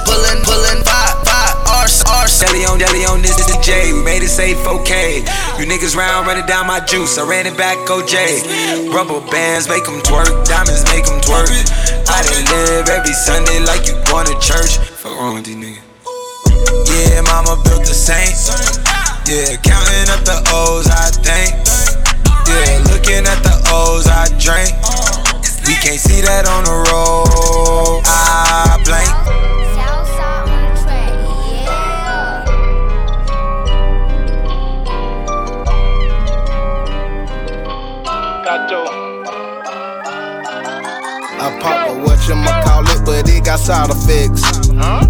Pullin', 0.07 0.39
pullin', 0.47 0.83
five, 0.87 1.19
five, 1.27 1.55
arse, 1.67 2.03
arse. 2.07 2.39
Deli 2.39 2.63
on, 2.65 2.79
deli 2.79 3.03
on, 3.03 3.21
this 3.21 3.39
is 3.39 3.47
the 3.47 3.59
J. 3.61 3.91
We 3.91 4.03
made 4.03 4.23
it 4.23 4.29
safe, 4.29 4.59
okay. 4.65 5.19
You 5.59 5.65
niggas 5.65 5.95
round 5.95 6.27
running 6.27 6.45
down 6.45 6.67
my 6.67 6.79
juice. 6.79 7.17
I 7.17 7.27
ran 7.27 7.45
it 7.45 7.57
back, 7.57 7.77
OJ. 7.89 8.93
Rubber 8.93 9.19
bands 9.31 9.67
make 9.67 9.83
them 9.83 9.99
twerk, 10.01 10.31
diamonds 10.45 10.85
make 10.93 11.05
them 11.05 11.19
twerk. 11.19 11.49
I 12.07 12.23
done 12.23 12.45
live 12.55 12.87
every 12.89 13.13
Sunday 13.13 13.59
like 13.59 13.87
you 13.87 13.99
going 14.07 14.27
to 14.27 14.37
church. 14.39 14.77
Fuck 14.77 15.17
wrong 15.19 15.35
with 15.35 15.45
these 15.45 15.57
niggas. 15.57 15.83
Yeah, 16.87 17.21
mama 17.21 17.59
built 17.63 17.83
the 17.83 17.93
Saint. 17.93 18.94
Yeah, 19.27 19.57
counting 19.57 20.07
up 20.13 20.21
the 20.23 20.37
O's, 20.53 20.85
I 20.85 21.09
think. 21.09 21.57
Yeah, 22.45 22.77
looking 22.93 23.25
at 23.25 23.41
the 23.41 23.57
O's, 23.73 24.05
I 24.05 24.29
drink. 24.37 24.69
We 25.65 25.73
can't 25.81 25.99
see 25.99 26.21
that 26.21 26.45
on 26.45 26.63
the 26.63 26.77
road. 26.93 28.03
I 28.05 28.77
blank. 28.85 29.09
Southside 29.73 30.47
on 30.47 30.61
the 30.61 30.77
track, 30.77 31.09
yeah. 31.49 32.45
I 41.41 41.59
pop 41.59 41.89
a 41.89 41.91
what 41.97 42.21
you 42.27 42.35
call 42.63 42.85
it, 42.87 43.01
but 43.03 43.27
it 43.27 43.43
got 43.43 43.59
side 43.59 43.89
effects. 43.89 44.43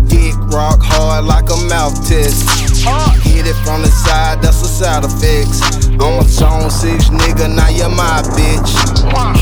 Dick 0.08 0.36
rock 0.56 0.80
hard 0.82 1.26
like 1.26 1.50
a 1.50 1.58
mouth 1.68 2.08
test. 2.08 2.75
Hit 3.24 3.48
it 3.48 3.58
from 3.66 3.82
the 3.82 3.90
side, 3.90 4.42
that's 4.42 4.62
a 4.62 4.70
side 4.70 5.04
effects. 5.04 5.90
I'm 5.96 6.20
a 6.20 6.24
zone 6.28 6.70
six 6.70 7.10
nigga, 7.10 7.50
now 7.50 7.70
you're 7.70 7.90
my 7.90 8.22
bitch. 8.36 8.72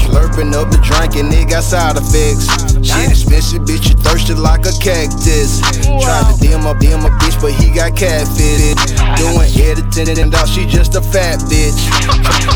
Slurping 0.06 0.54
up 0.54 0.70
the 0.70 0.80
drink 0.80 1.16
and 1.18 1.34
it 1.34 1.50
got 1.50 1.64
side 1.64 1.98
effects. 1.98 2.48
Shit 2.84 3.10
expensive, 3.10 3.64
bitch, 3.64 3.90
you 3.90 3.96
thirsty 4.04 4.34
like 4.34 4.66
a 4.66 4.74
cactus. 4.80 5.62
Tried 5.84 6.26
to 6.30 6.34
dim 6.40 6.68
up, 6.68 6.80
dim 6.80 7.06
a 7.06 7.12
bitch, 7.20 7.40
but 7.42 7.52
he 7.58 7.72
got 7.74 7.94
catfitted. 7.94 8.78
Doing 9.18 9.50
editing 9.60 10.20
and 10.20 10.34
out, 10.36 10.48
she 10.48 10.66
just 10.66 10.96
a 10.96 11.02
fat 11.02 11.40
bitch. 11.50 11.80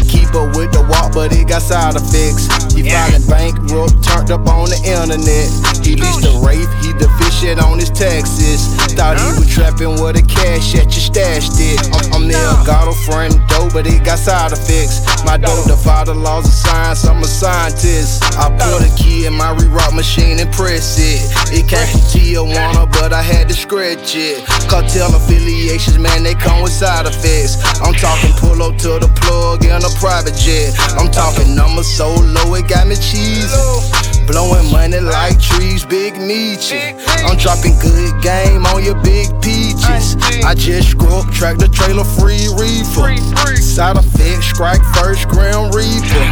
Keep 0.07 0.35
her 0.37 0.47
with 0.53 0.71
the 0.71 0.83
walk, 0.87 1.13
but 1.13 1.33
it 1.33 1.47
got 1.47 1.61
side 1.61 1.95
effects. 1.95 2.47
He 2.73 2.83
filing 2.85 3.25
bankrupt, 3.27 3.97
turned 4.03 4.31
up 4.31 4.45
on 4.47 4.69
the 4.69 4.79
internet. 4.85 5.49
He 5.83 5.95
leased 5.95 6.27
a 6.27 6.33
Wraith, 6.43 6.69
he 6.83 6.93
deficient 6.93 7.59
on 7.63 7.79
his 7.79 7.89
taxes. 7.89 8.67
Thought 8.93 9.17
he 9.17 9.29
was 9.41 9.46
trapping 9.57 9.97
with 9.97 10.15
a 10.15 10.21
cash 10.21 10.75
at 10.75 10.85
you 10.93 11.01
stashed 11.01 11.57
it. 11.57 11.81
I'm, 11.89 12.13
I'm 12.13 12.27
the 12.29 12.37
Elgato 12.37 12.93
friend 13.05 13.33
dope, 13.49 13.73
but 13.73 13.87
it 13.87 14.05
got 14.05 14.19
side 14.19 14.51
effects. 14.53 15.01
My 15.25 15.37
dope 15.37 15.65
defy 15.65 16.05
the 16.05 16.13
laws 16.13 16.45
of 16.45 16.53
science, 16.53 17.05
I'm 17.05 17.17
a 17.21 17.25
scientist. 17.25 18.21
I 18.37 18.53
put 18.53 18.85
a 18.85 18.91
key 18.95 19.25
in 19.25 19.33
my 19.33 19.51
re-rock 19.57 19.93
machine 19.93 20.39
and 20.39 20.51
press 20.53 21.01
it. 21.01 21.25
It 21.49 21.65
came 21.65 21.89
from 21.89 22.05
Tijuana, 22.13 22.85
but 22.91 23.11
I 23.13 23.21
had 23.21 23.49
to 23.49 23.55
scratch 23.55 24.13
it. 24.15 24.45
Cartel 24.69 25.09
affiliations, 25.15 25.97
man, 25.97 26.21
they 26.21 26.35
come 26.35 26.61
with 26.61 26.71
side 26.71 27.07
effects. 27.07 27.57
I'm 27.81 27.93
talking 27.97 28.33
pull 28.37 28.61
up 28.61 28.77
to 28.85 29.01
the 29.01 29.09
plug 29.25 29.65
in 29.65 29.81
a 29.81 29.91
private 29.97 30.37
jet. 30.37 30.77
I'm 31.01 31.09
talking 31.09 31.55
numbers 31.55 31.87
so 31.87 32.13
low, 32.13 32.53
it 32.53 32.69
got 32.69 32.85
me 32.85 32.95
cheesy. 32.95 34.16
Blowing 34.27 34.69
money 34.71 34.99
like 34.99 35.39
trees, 35.39 35.85
big 35.85 36.17
Nietzsche. 36.17 36.77
I'm 37.25 37.37
dropping 37.37 37.79
good 37.79 38.21
game 38.21 38.65
on 38.67 38.83
your 38.83 39.01
big 39.01 39.27
peaches. 39.41 40.15
I 40.43 40.53
just 40.53 40.91
screw 40.91 41.07
up, 41.07 41.25
the 41.31 41.69
trailer, 41.71 42.03
free 42.03 42.51
reefer. 42.59 43.15
Side 43.55 43.95
effect, 43.95 44.43
strike 44.43 44.83
first, 44.95 45.29
ground 45.29 45.73
reaper. 45.73 46.27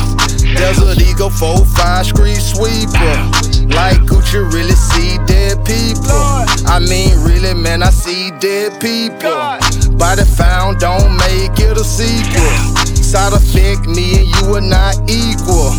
Desert 0.60 1.00
Eagle, 1.02 1.30
4-5, 1.30 2.06
street 2.06 2.44
sweeper. 2.44 3.16
Like 3.74 4.04
Gucci, 4.04 4.44
really 4.54 4.76
see 4.76 5.18
dead 5.26 5.64
people. 5.66 6.46
I 6.68 6.80
mean, 6.80 7.18
really, 7.24 7.54
man, 7.54 7.82
I 7.82 7.90
see 7.90 8.32
dead 8.40 8.80
people. 8.82 9.32
Body 9.98 10.24
found, 10.24 10.80
don't 10.80 11.16
make 11.18 11.58
it 11.60 11.78
a 11.78 11.84
sequel. 11.84 12.76
Side 12.96 13.34
effect, 13.34 13.88
me 13.88 14.20
and 14.20 14.28
you 14.36 14.56
are 14.56 14.62
not 14.62 14.96
equal. 15.10 15.72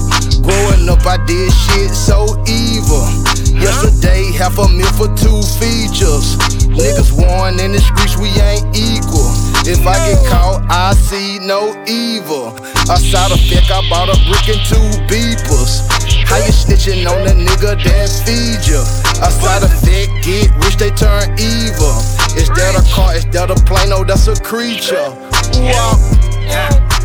Growing 0.46 0.88
up, 0.88 1.02
I 1.02 1.18
did 1.26 1.50
shit 1.50 1.90
so 1.90 2.22
evil. 2.46 3.02
Yesterday, 3.50 4.30
half 4.30 4.54
a 4.62 4.68
meal 4.70 4.86
for 4.94 5.10
two 5.18 5.42
features. 5.58 6.38
Niggas 6.70 7.10
warn 7.10 7.58
in 7.58 7.72
the 7.74 7.82
streets, 7.82 8.14
we 8.14 8.30
ain't 8.38 8.62
equal. 8.70 9.26
If 9.66 9.82
I 9.82 9.98
get 10.06 10.22
caught, 10.30 10.62
I 10.70 10.94
see 10.94 11.40
no 11.42 11.74
evil. 11.90 12.54
A 12.86 12.94
side 12.94 13.34
effect, 13.34 13.74
I 13.74 13.82
bought 13.90 14.06
a 14.06 14.14
brick 14.30 14.46
and 14.46 14.62
two 14.70 14.86
beepers. 15.10 15.82
How 16.30 16.38
you 16.38 16.54
snitching 16.54 17.02
on 17.10 17.26
a 17.26 17.34
nigga 17.34 17.74
that 17.82 18.06
feed 18.22 18.62
you? 18.70 18.78
A 19.26 19.30
side 19.34 19.66
effect, 19.66 20.22
get 20.22 20.54
rich, 20.62 20.78
they 20.78 20.94
turn 20.94 21.26
evil. 21.42 21.98
Is 22.38 22.46
that 22.54 22.78
a 22.78 22.94
car? 22.94 23.16
Is 23.16 23.26
that 23.34 23.50
a 23.50 23.58
plane? 23.66 23.90
No, 23.90 24.04
that's 24.04 24.28
a 24.28 24.36
creature. 24.38 25.10
Wow. 25.58 26.95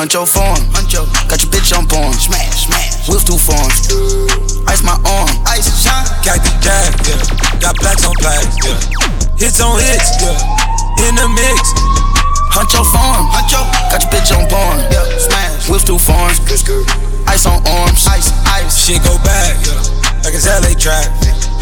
Huncho 0.00 0.24
form, 0.24 0.56
Huncho, 0.72 1.04
got 1.28 1.44
your 1.44 1.52
bitch 1.52 1.76
on 1.76 1.84
porn. 1.84 2.16
Smash, 2.16 2.64
smash. 2.64 3.04
Wheels 3.04 3.20
two 3.20 3.36
forms. 3.36 3.84
Ice 4.64 4.80
my 4.80 4.96
arm. 5.04 5.28
Ice 5.52 5.68
shine. 5.76 6.08
Got 6.24 6.40
the 6.40 6.48
jack, 6.64 6.88
yeah. 7.04 7.20
Got 7.60 7.76
blacks 7.84 8.08
on 8.08 8.16
blacks, 8.16 8.56
yeah. 8.64 8.80
Hits 9.36 9.60
on 9.60 9.76
hits, 9.76 10.16
yeah. 10.24 11.04
In 11.04 11.20
the 11.20 11.28
mix. 11.28 11.76
Huncho 12.48 12.80
form, 12.80 13.28
Huncho, 13.28 13.60
got 13.92 14.00
your 14.00 14.08
bitch 14.08 14.32
on 14.32 14.48
porn. 14.48 14.80
Yeah, 14.88 15.04
smash. 15.20 15.68
Wheels 15.68 15.84
two 15.84 16.00
forms. 16.00 16.40
Ice 17.28 17.44
on 17.44 17.60
arms. 17.68 18.08
Ice, 18.08 18.32
ice. 18.56 18.72
Shit 18.72 19.04
go 19.04 19.20
back, 19.20 19.52
yeah. 19.68 20.24
Like 20.24 20.32
it's 20.32 20.48
LA 20.48 20.72
trap. 20.80 21.12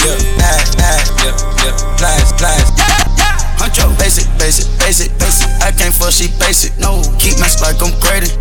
yeah, 0.06 0.46
ass, 0.46 0.78
ass, 0.78 1.10
yeah, 1.26 1.34
yeah, 1.66 1.74
blast, 1.98 2.38
blast. 2.38 2.70
Huncho, 3.58 3.90
basic, 3.98 4.30
basic, 4.38 4.70
basic, 4.78 5.10
basic. 5.18 5.47
I 5.64 5.70
can't 5.72 5.94
fuck, 5.94 6.12
she 6.12 6.28
basic. 6.38 6.76
No, 6.78 7.02
keep 7.18 7.38
my 7.38 7.48
like 7.62 7.80
I'm 7.82 7.92
graded. 8.00 8.32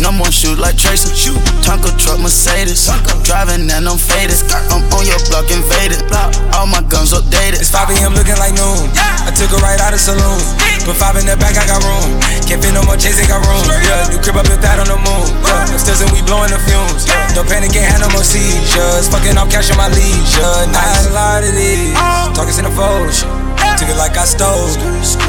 No 0.00 0.12
more 0.12 0.30
shoot 0.30 0.58
like 0.58 0.76
Tracy. 0.76 1.08
Shoot, 1.16 1.40
Tonka 1.64 1.90
truck 1.96 2.20
Mercedes. 2.20 2.88
Driving 3.24 3.68
and 3.70 3.88
I'm 3.88 3.96
faded. 3.96 4.36
I'm 4.68 4.84
on 4.92 5.04
your 5.08 5.20
block 5.32 5.48
invaded. 5.48 6.04
All 6.52 6.68
my 6.68 6.84
guns 6.84 7.16
updated. 7.16 7.64
It's 7.64 7.72
5 7.72 7.90
a.m. 7.96 8.12
looking 8.12 8.36
like 8.36 8.52
noon. 8.52 8.92
I 9.26 9.32
took 9.32 9.50
her 9.50 9.60
right 9.64 9.80
out 9.80 9.96
of 9.96 10.00
saloon. 10.00 10.40
Put 10.86 10.94
five 10.94 11.18
in 11.18 11.26
the 11.26 11.34
back, 11.34 11.58
I 11.58 11.66
got 11.66 11.82
room. 11.82 12.14
Can't 12.46 12.62
fit 12.62 12.70
no 12.70 12.82
more 12.86 12.94
chase, 12.94 13.18
ain't 13.18 13.26
got 13.26 13.42
room. 13.42 13.64
Yeah, 13.82 14.06
new 14.06 14.22
crib 14.22 14.38
up 14.38 14.46
with 14.46 14.62
that 14.62 14.78
on 14.78 14.86
the 14.86 14.94
moon. 15.02 15.26
Yeah, 15.42 15.66
and 15.66 16.10
we 16.14 16.22
blowing 16.22 16.54
the 16.54 16.62
fumes. 16.62 17.10
Yeah, 17.10 17.34
don't 17.34 17.48
panic, 17.48 17.74
no 17.74 18.08
more 18.14 18.22
seizures. 18.22 19.10
Fucking 19.10 19.34
off 19.34 19.50
cash 19.50 19.70
on 19.74 19.78
my 19.82 19.88
leisure. 19.90 20.70
Nice. 20.70 21.10
a 21.10 21.12
lot 21.12 21.42
of 21.42 21.54
these. 21.58 21.90
Uh. 21.98 22.30
Talking 22.34 22.54
in 22.58 22.64
the 22.68 22.74
fold. 22.76 23.45
Took 23.76 23.92
it 23.92 23.98
like 24.00 24.16
I 24.16 24.24
stole 24.24 24.72
it. 24.72 24.80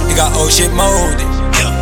You 0.07 0.15
got 0.15 0.31
old 0.39 0.51
shit 0.51 0.71
molded. 0.71 1.27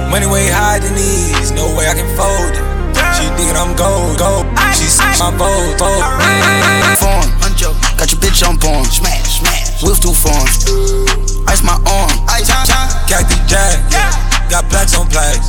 Money 0.10 0.26
way 0.26 0.50
higher 0.50 0.82
than 0.82 0.98
these. 0.98 1.52
No 1.52 1.70
way 1.78 1.86
I 1.86 1.94
can 1.94 2.10
fold 2.18 2.58
it. 2.58 2.66
She 3.14 3.30
thinking 3.38 3.56
I'm 3.56 3.78
gold, 3.78 4.18
gold. 4.18 4.50
She 4.74 4.90
see 4.90 5.06
my 5.22 5.30
vote, 5.38 5.78
vote. 5.78 6.04
Form, 6.98 7.28
Huncho, 7.40 7.70
got 7.96 8.10
your 8.10 8.20
bitch 8.20 8.42
on 8.42 8.58
porn. 8.58 8.86
Smash, 8.86 9.40
smash. 9.40 9.84
Wheels 9.84 10.00
too 10.00 10.12
form. 10.12 10.42
Ice 11.48 11.62
my 11.62 11.78
arm. 11.86 12.12
Ice, 12.34 12.50
Cactus 13.08 13.40
Jack. 13.46 13.80
Got 14.50 14.66
plaques 14.70 14.98
on 14.98 15.08
plaques. 15.08 15.48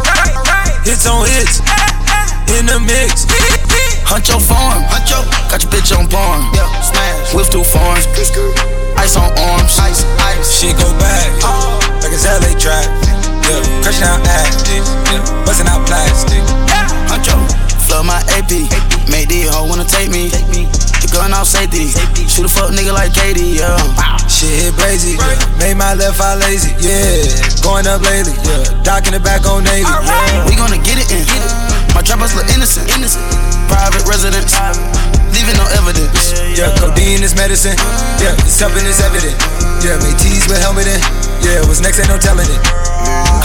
Hits 0.85 1.07
on 1.07 1.27
hits. 1.27 1.65
In 2.55 2.67
the 2.67 2.79
mix. 2.79 3.27
Huncho 4.05 4.37
form. 4.37 4.85
Huncho, 4.93 5.25
got 5.49 5.63
your 5.63 5.73
bitch 5.73 5.97
on 5.97 6.07
porn. 6.09 6.45
Yeah, 6.55 6.69
smash. 6.81 7.35
Wheels 7.35 7.49
too 7.49 7.65
forms. 7.65 8.07
Ice 8.99 9.17
on 9.17 9.31
arms. 9.39 9.79
Ice, 9.79 10.05
ice. 10.21 10.49
Shit 10.51 10.77
go 10.77 10.89
back. 10.99 11.31
Uh. 11.43 11.79
Like 12.03 12.13
it's 12.13 12.27
LA 12.27 12.53
track. 12.59 12.87
Yeah, 13.47 13.63
crushing 13.83 14.07
out 14.07 14.23
addicts. 14.27 14.91
Yeah, 15.11 15.23
busting 15.45 15.69
out 15.69 15.87
plastic. 15.87 16.43
Huncho, 17.07 17.37
flood 17.87 18.07
my 18.07 18.19
AP. 18.35 18.67
Make 19.09 19.29
these 19.29 19.49
hoe 19.49 19.67
wanna 19.67 19.85
take 19.85 20.11
me. 20.11 20.31
take 20.31 20.47
The 21.01 21.09
gun 21.13 21.33
off 21.33 21.47
safety. 21.47 21.89
Shoot 22.27 22.47
a 22.47 22.49
fuck 22.49 22.71
nigga 22.71 22.93
like 22.93 23.15
Katie, 23.15 23.63
yeah. 23.63 23.79
Shit 24.27 24.51
hit 24.51 24.75
brazy, 24.75 25.15
yeah. 25.15 25.59
Made 25.59 25.77
my 25.77 25.95
left 25.95 26.21
eye 26.21 26.35
lazy, 26.35 26.75
yeah. 26.83 27.23
Going 27.63 27.87
up 27.87 28.03
lately, 28.03 28.35
yeah. 28.43 28.83
Dock 28.83 29.07
in 29.07 29.15
the 29.15 29.21
back 29.21 29.47
on 29.47 29.63
Navy, 29.65 29.87
yeah. 29.87 30.47
We 30.49 30.57
gonna 30.57 30.83
get 30.83 30.99
it 30.99 31.09
in. 31.15 31.27
My 31.95 32.03
trappers 32.03 32.35
look 32.35 32.49
innocent. 32.53 32.91
innocent. 32.91 33.25
Private 33.69 34.05
residence. 34.07 35.16
Leaving 35.47 35.63
no 35.63 35.71
evidence. 35.79 36.35
Yeah, 36.59 36.75
codeine 36.75 37.23
is 37.23 37.39
medicine. 37.39 37.79
Yeah, 38.19 38.35
it's 38.43 38.59
helping, 38.59 38.83
it's 38.83 38.99
evident. 38.99 39.31
Yeah, 39.79 39.95
make 40.03 40.19
teas 40.19 40.43
with 40.51 40.59
helmet 40.59 40.91
in. 40.91 40.99
Yeah, 41.39 41.63
what's 41.71 41.79
next 41.79 42.03
ain't 42.03 42.11
no 42.11 42.19
telling 42.19 42.51
it. 42.51 42.59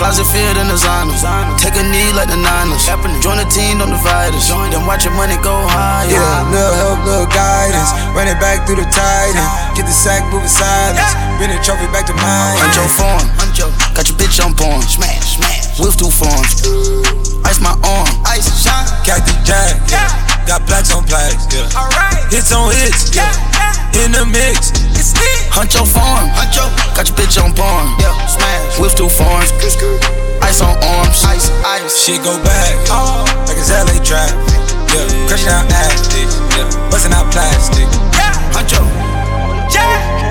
Closet 0.02 0.26
filled 0.34 0.58
in 0.58 0.66
designer. 0.66 1.14
Take 1.62 1.78
a 1.78 1.86
knee 1.86 2.10
like 2.18 2.26
the 2.26 2.42
Niners. 2.42 2.90
Join 3.22 3.38
the 3.38 3.46
team, 3.54 3.78
don't 3.78 3.94
divide 3.94 4.34
us. 4.34 4.50
Then 4.50 4.82
watch 4.90 5.06
your 5.06 5.14
money 5.14 5.38
go 5.46 5.54
higher. 5.70 6.10
Yeah, 6.10 6.50
little 6.50 6.74
help, 6.74 7.06
little 7.06 7.30
guidance. 7.30 7.94
Run 8.18 8.26
it 8.26 8.42
back 8.42 8.66
through 8.66 8.82
the 8.82 8.90
tide 8.90 9.38
and 9.38 9.78
get 9.78 9.86
the 9.86 9.94
sack 9.94 10.26
moving 10.34 10.50
silence. 10.50 11.06
Bring 11.38 11.54
the 11.54 11.62
trophy 11.62 11.86
back 11.94 12.10
to 12.10 12.18
mine. 12.18 12.58
Huncho 12.66 12.82
form. 12.98 13.22
Got 13.94 14.10
your 14.10 14.18
bitch 14.18 14.42
on 14.42 14.58
porn. 14.58 14.82
Smash, 14.90 15.38
smash. 15.38 15.78
With 15.78 16.02
two 16.02 16.10
forms. 16.10 16.66
Ice 17.46 17.62
my 17.62 17.78
arm. 17.86 18.10
Ice 18.26 18.50
shine. 18.58 18.90
Cactus 19.06 19.38
Jack. 19.46 19.78
Yeah. 19.86 20.31
Got 20.52 20.68
plaques 20.68 20.92
on 20.92 21.06
plaques. 21.06 21.48
Yeah. 21.48 21.64
Alright. 21.80 22.28
Hits 22.28 22.52
on 22.52 22.76
hits. 22.76 23.16
Yeah. 23.16 23.32
In 24.04 24.12
the 24.12 24.28
mix. 24.28 24.76
It's 25.00 25.16
Huncho 25.48 25.88
form. 25.88 26.28
Huncho. 26.36 26.68
Got 26.92 27.08
your 27.08 27.16
bitch 27.16 27.40
on 27.40 27.56
porn. 27.56 27.88
Yeah. 28.04 28.12
Smash. 28.28 28.78
With 28.78 28.94
two 29.00 29.08
forms. 29.08 29.48
Ice 30.44 30.60
on 30.60 30.76
arms. 30.84 31.24
Ice, 31.24 31.48
ice. 31.64 32.04
Shit 32.04 32.22
go 32.26 32.36
back. 32.44 32.76
Oh. 32.92 33.24
Like 33.48 33.56
it's 33.56 33.72
LA 33.72 33.96
trap. 34.04 34.28
Yeah. 34.92 35.08
Crushing 35.32 35.56
out 35.56 35.72
addicts. 35.72 36.20
Yeah. 36.20 36.68
Busting 36.92 37.14
out 37.14 37.32
plastic. 37.32 37.88
Yeah. 38.12 38.36
Huncho. 38.52 38.84
Yeah. 39.72 39.88
Yeah. 40.20 40.31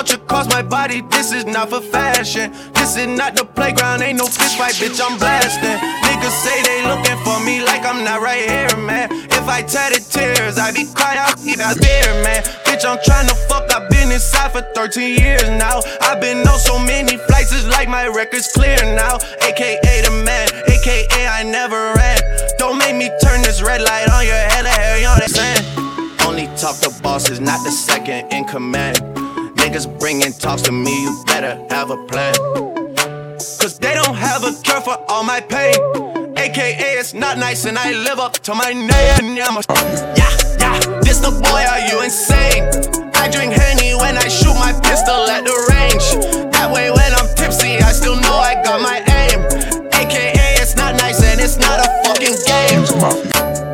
Pouch 0.00 0.14
across 0.14 0.48
my 0.48 0.62
body, 0.62 1.02
this 1.12 1.30
is 1.30 1.44
not 1.44 1.68
for 1.68 1.82
fashion. 1.82 2.50
This 2.72 2.96
is 2.96 3.06
not 3.06 3.36
the 3.36 3.44
playground, 3.44 4.00
ain't 4.00 4.16
no 4.16 4.24
fist 4.24 4.56
fight, 4.56 4.72
bitch, 4.80 4.98
I'm 4.98 5.18
blasting. 5.18 5.76
Niggas 6.08 6.40
say 6.40 6.56
they 6.62 6.88
looking 6.88 7.20
for 7.22 7.38
me 7.44 7.60
like 7.60 7.84
I'm 7.84 8.02
not 8.02 8.22
right 8.22 8.40
here, 8.40 8.74
man. 8.78 9.12
If 9.12 9.46
I 9.46 9.60
tell 9.60 9.90
the 9.92 10.00
tears, 10.00 10.56
I 10.56 10.72
be 10.72 10.86
crying, 10.94 11.18
out 11.20 11.36
there, 11.36 12.24
man. 12.24 12.42
Bitch, 12.64 12.88
I'm 12.88 12.96
trying 13.04 13.28
to 13.28 13.34
fuck, 13.44 13.70
I've 13.70 13.90
been 13.90 14.10
inside 14.10 14.52
for 14.52 14.62
13 14.74 15.20
years 15.20 15.44
now. 15.60 15.82
I've 16.00 16.18
been 16.18 16.48
on 16.48 16.58
so 16.58 16.78
many 16.78 17.18
flights, 17.28 17.52
it's 17.52 17.66
like 17.66 17.90
my 17.90 18.06
record's 18.08 18.50
clear 18.50 18.80
now. 18.96 19.18
AKA 19.44 20.00
the 20.00 20.24
man, 20.24 20.48
AKA 20.64 21.28
I 21.28 21.42
never 21.42 21.92
ran. 21.92 22.20
Don't 22.56 22.78
make 22.78 22.96
me 22.96 23.10
turn 23.20 23.42
this 23.42 23.60
red 23.60 23.82
light 23.82 24.08
on 24.08 24.24
your 24.24 24.32
head, 24.48 24.64
the 24.64 24.70
hell 24.70 24.96
you 24.96 25.04
know 25.04 25.20
what 25.20 25.28
I'm? 25.28 26.26
Only 26.26 26.46
talk 26.56 26.80
to 26.80 27.02
bosses, 27.02 27.38
not 27.38 27.62
the 27.64 27.70
second 27.70 28.32
in 28.32 28.46
command. 28.46 29.20
Niggas 29.70 30.00
bringing 30.00 30.32
talks 30.32 30.62
to 30.62 30.72
me, 30.72 30.90
you 31.04 31.22
better 31.26 31.54
have 31.70 31.92
a 31.92 31.96
plan. 32.08 32.34
Cause 33.38 33.78
they 33.78 33.94
don't 33.94 34.16
have 34.16 34.42
a 34.42 34.50
cure 34.64 34.80
for 34.80 34.98
all 35.08 35.22
my 35.22 35.38
pain. 35.38 35.76
AKA, 36.36 36.98
it's 36.98 37.14
not 37.14 37.38
nice 37.38 37.66
and 37.66 37.78
I 37.78 37.92
live 37.92 38.18
up 38.18 38.32
to 38.50 38.54
my 38.56 38.72
name. 38.72 39.36
Yeah, 39.36 39.46
I'm 39.46 39.58
a- 39.58 39.62
yeah, 40.18 40.34
yeah, 40.58 41.00
this 41.02 41.20
the 41.20 41.30
boy, 41.30 41.62
are 41.70 41.86
you 41.86 42.02
insane? 42.02 42.66
I 43.14 43.30
drink 43.30 43.52
Henny 43.52 43.94
when 43.94 44.18
I 44.18 44.26
shoot 44.26 44.54
my 44.54 44.72
pistol 44.82 45.30
at 45.30 45.44
the 45.44 45.54
range. 45.70 46.50
That 46.50 46.72
way, 46.74 46.90
when 46.90 47.14
I'm 47.14 47.32
tipsy, 47.36 47.78
I 47.78 47.92
still 47.92 48.16
know 48.16 48.34
I 48.42 48.60
got 48.64 48.80
my 48.82 48.98
aim. 49.22 49.38
AKA, 49.94 50.58
it's 50.60 50.74
not 50.74 50.96
nice 50.96 51.22
and 51.22 51.40
it's 51.40 51.58
not 51.58 51.78
a 51.78 51.86
fucking 52.02 52.34
game. 52.44 53.69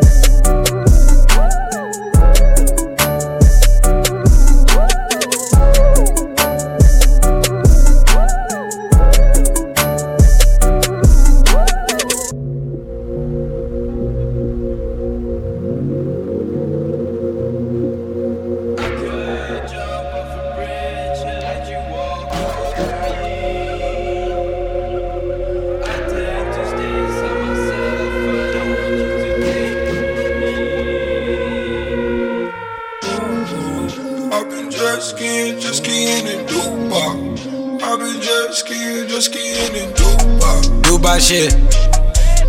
Skiing, 38.57 39.07
just 39.09 39.27
skiing 39.33 39.75
in 39.77 39.93
Dubai. 39.93 40.83
Dubai 40.83 41.21
shit. 41.21 41.53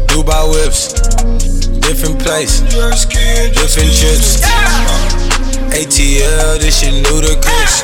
Dubai 0.07 0.43
whips. 0.51 0.93
Different 1.83 2.19
place. 2.21 2.61
Jet 2.61 2.93
skiing, 2.95 3.51
just 3.53 3.75
Different 3.75 3.91
chips. 3.91 4.41
ATL, 5.75 6.59
this 6.59 6.79
shit 6.79 6.93
ludicrous. 7.11 7.83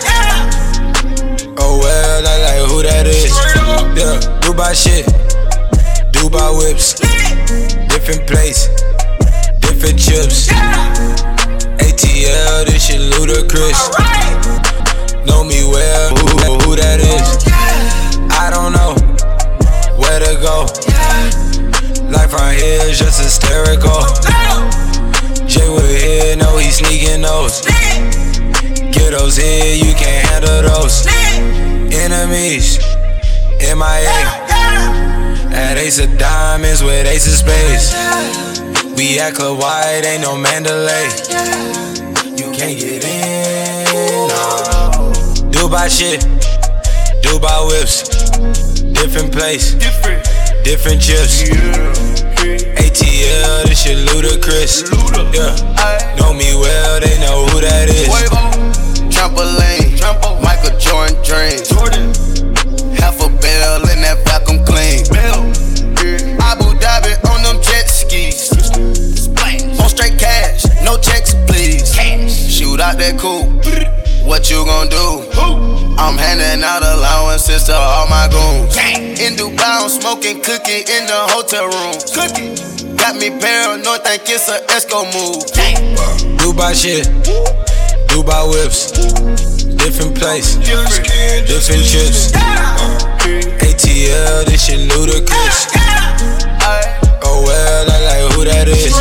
Oh 1.60 1.80
well, 1.80 2.24
I 2.26 2.36
like 2.46 2.72
who 2.72 2.82
that 2.84 3.08
is. 3.08 3.36
Yeah, 4.00 4.20
Dubai 4.40 4.74
shit. 4.74 5.06
Dubai 6.14 6.58
whips. 6.58 6.94
Different 7.90 8.26
place. 8.26 8.70
Different 9.60 10.00
chips. 10.00 10.48
ATL, 11.84 12.66
this 12.66 12.88
shit 12.88 13.02
ludicrous. 13.20 13.90
Know 15.26 15.44
me 15.44 15.64
well, 15.66 16.10
who, 16.16 16.28
who 16.64 16.76
that 16.78 17.00
is? 17.02 17.53
I 18.40 18.50
don't 18.50 18.74
know 18.74 18.94
where 19.98 20.20
to 20.20 20.34
go. 20.42 20.66
Life 22.12 22.34
right 22.34 22.58
here 22.58 22.82
is 22.90 23.00
just 23.00 23.22
hysterical. 23.22 24.02
Jay 25.48 25.70
with 25.70 26.02
here, 26.02 26.36
know 26.38 26.58
he 26.58 26.70
sneaking 26.72 27.22
those. 27.22 27.62
Get 28.92 29.12
those 29.12 29.38
here, 29.38 29.76
you 29.76 29.94
can't 29.94 30.28
handle 30.30 30.62
those. 30.64 31.06
Enemies, 31.94 32.80
MIA. 33.60 34.20
At 35.54 35.78
Ace 35.78 36.00
of 36.00 36.18
Diamonds 36.18 36.82
with 36.84 37.06
Ace 37.06 37.28
of 37.28 37.34
Spades. 37.34 37.94
We 38.98 39.20
at 39.20 39.36
Club 39.36 39.60
White, 39.60 40.04
ain't 40.06 40.22
no 40.22 40.36
Mandalay. 40.36 41.10
You 42.38 42.52
can't 42.52 42.78
get 42.80 43.04
in. 43.04 44.28
No. 44.28 45.12
Dubai 45.52 45.90
shit, 45.90 46.22
Dubai 47.22 47.68
whips, 47.68 48.13
different 49.04 49.34
place, 49.34 49.74
different, 49.74 50.24
different 50.64 51.02
chips. 51.02 51.44
ATL, 52.80 53.64
this 53.68 53.84
shit 53.84 53.98
ludicrous. 53.98 54.82
Yeah, 55.36 56.16
know 56.18 56.34
me 56.34 56.56
well, 56.56 56.93
think 84.24 84.36
it's 84.36 84.50
a 84.50 84.60
Esco 84.68 85.04
move. 85.14 85.44
Dubai 86.40 86.74
shit, 86.74 87.06
Dubai 88.08 88.50
whips, 88.50 88.92
different 89.76 90.18
place, 90.18 90.56
different 90.56 91.84
chips. 91.86 92.32
ATL, 93.62 94.46
this 94.46 94.66
shit 94.66 94.80
ludicrous. 94.96 95.68
Oh 97.26 97.44
well, 97.46 97.92
I 97.92 98.00
like 98.06 98.34
who 98.36 98.44
that 98.46 98.68
is. 98.68 98.94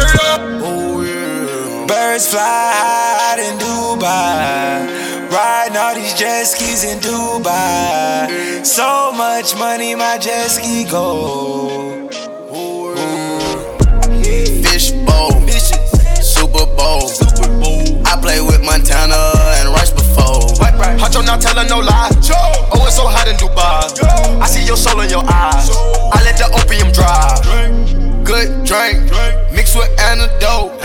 Oh, 0.65 1.87
Birds 1.87 2.29
fly 2.29 2.41
high 2.41 3.41
in 3.41 3.59
Dubai. 3.59 5.31
Riding 5.31 5.77
all 5.77 5.95
these 5.95 6.15
jet 6.15 6.45
skis 6.45 6.85
in 6.85 6.99
Dubai. 6.99 8.65
So 8.65 9.13
much 9.13 9.57
money, 9.57 9.95
my 9.95 10.19
jet 10.19 10.49
ski 10.49 10.85
go. 10.85 12.12
Super 17.09 17.49
Bowl. 17.61 18.03
I 18.07 18.17
play 18.21 18.41
with 18.41 18.63
Montana 18.63 19.15
and 19.63 19.69
Rice 19.71 19.93
before. 19.93 20.51
Huncho 20.99 21.25
not 21.25 21.41
telling 21.41 21.69
no 21.69 21.79
lie. 21.79 22.11
Oh, 22.75 22.85
it's 22.87 22.97
so 22.97 23.07
hot 23.07 23.29
in 23.29 23.37
Dubai. 23.37 23.87
I 24.43 24.47
see 24.47 24.65
your 24.67 24.77
soul 24.77 25.01
in 25.01 25.11
your 25.11 25.25
eyes. 25.25 25.71
I 26.13 26.23
let 26.25 26.37
the 26.39 26.51
opium 26.59 26.91
drive. 26.93 27.43
Good 28.25 28.65
drink, 28.65 29.11
mixed 29.53 29.77
with 29.77 29.91
antidote. 30.01 30.79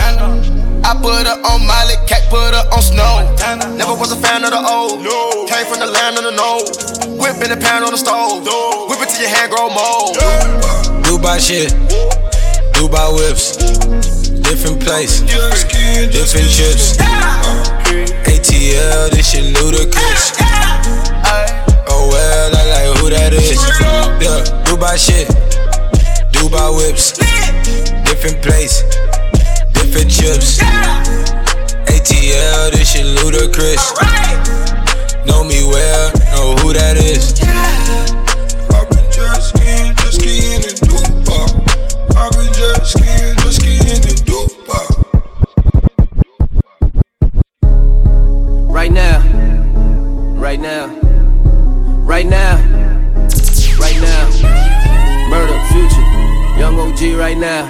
I 0.84 0.94
put 1.02 1.26
her 1.26 1.36
on 1.50 1.66
Miley, 1.66 1.96
cat 2.06 2.30
put 2.30 2.54
her 2.54 2.64
on 2.72 2.82
snow. 2.82 3.26
Never 3.76 3.94
was 3.94 4.12
a 4.12 4.16
fan 4.16 4.44
of 4.44 4.50
the 4.50 4.58
old. 4.58 5.02
No. 5.02 5.46
Came 5.46 5.66
from 5.66 5.80
the 5.80 5.86
land 5.86 6.16
of 6.18 6.24
the 6.24 6.32
no. 6.32 6.64
Whip 7.18 7.42
in 7.42 7.50
the 7.50 7.58
pan 7.60 7.82
on 7.82 7.90
the 7.90 7.98
stove. 7.98 8.46
Whip 8.88 9.00
it 9.02 9.08
till 9.10 9.20
your 9.22 9.30
hand 9.30 9.52
grow 9.52 9.68
mold. 9.68 10.16
Dubai 11.04 11.38
shit, 11.40 11.72
Dubai 12.74 13.08
whips, 13.14 13.56
different 14.48 14.80
place, 14.80 15.20
different 15.20 16.48
chips. 16.48 16.96
ATL, 18.24 19.10
this 19.10 19.30
shit 19.30 19.44
ludicrous. 19.60 20.32
Oh 21.90 22.08
well, 22.10 22.56
I 22.56 22.62
like 22.72 22.98
who 22.98 23.10
that 23.10 23.34
is. 23.34 23.60
Yeah, 24.24 24.40
Dubai 24.64 24.96
shit, 24.96 25.28
Dubai 26.32 26.74
whips, 26.74 27.12
different 28.08 28.40
place, 28.42 28.82
different 29.72 30.10
chips. 30.10 30.58
ATL, 31.92 32.70
this 32.72 32.92
shit 32.92 33.04
ludicrous. 33.04 33.92
Know 35.26 35.44
me 35.44 35.62
well, 35.68 36.12
know 36.32 36.56
who 36.62 36.72
that 36.72 36.96
is. 36.96 37.36
I've 38.72 38.88
been 38.88 39.12
just 39.12 39.50
skiing, 39.50 39.94
just 39.96 40.20
skiing 40.20 40.62
in 40.64 40.76
Dubai. 40.88 41.44
I've 42.16 42.32
been 42.32 42.52
skiing, 42.54 42.86
skiing 42.86 43.37
right 52.18 52.26
now, 52.26 52.56
right 53.78 54.00
now. 54.00 54.24
Murder, 55.30 55.58
future, 55.70 56.02
young 56.58 56.76
OG 56.80 57.16
right 57.16 57.38
now. 57.38 57.62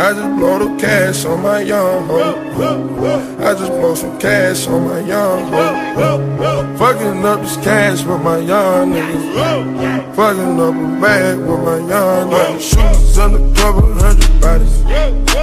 I 0.00 0.12
just 0.14 0.36
blow 0.38 0.58
the 0.60 0.80
cash 0.80 1.24
on 1.26 1.42
my 1.42 1.60
young 1.60 2.06
hoe. 2.06 3.36
I 3.38 3.52
just 3.52 3.70
blow 3.72 3.94
some 3.94 4.18
cash 4.18 4.66
on 4.68 4.88
my 4.88 5.00
young 5.00 5.52
hoe. 5.52 6.76
Fucking 6.78 7.24
up 7.26 7.40
this 7.40 7.56
cash 7.58 8.02
with 8.04 8.22
my 8.22 8.38
young 8.38 8.92
niggas. 8.92 10.14
Fucking 10.14 10.58
up 10.58 10.74
a 10.74 11.00
bag 11.02 11.38
with 11.38 11.60
my 11.60 11.78
young 11.86 12.30
niggas. 12.30 12.60
Shooters 12.70 13.18
undercover, 13.18 13.92
hundred 13.92 14.40
bodies. 14.40 14.82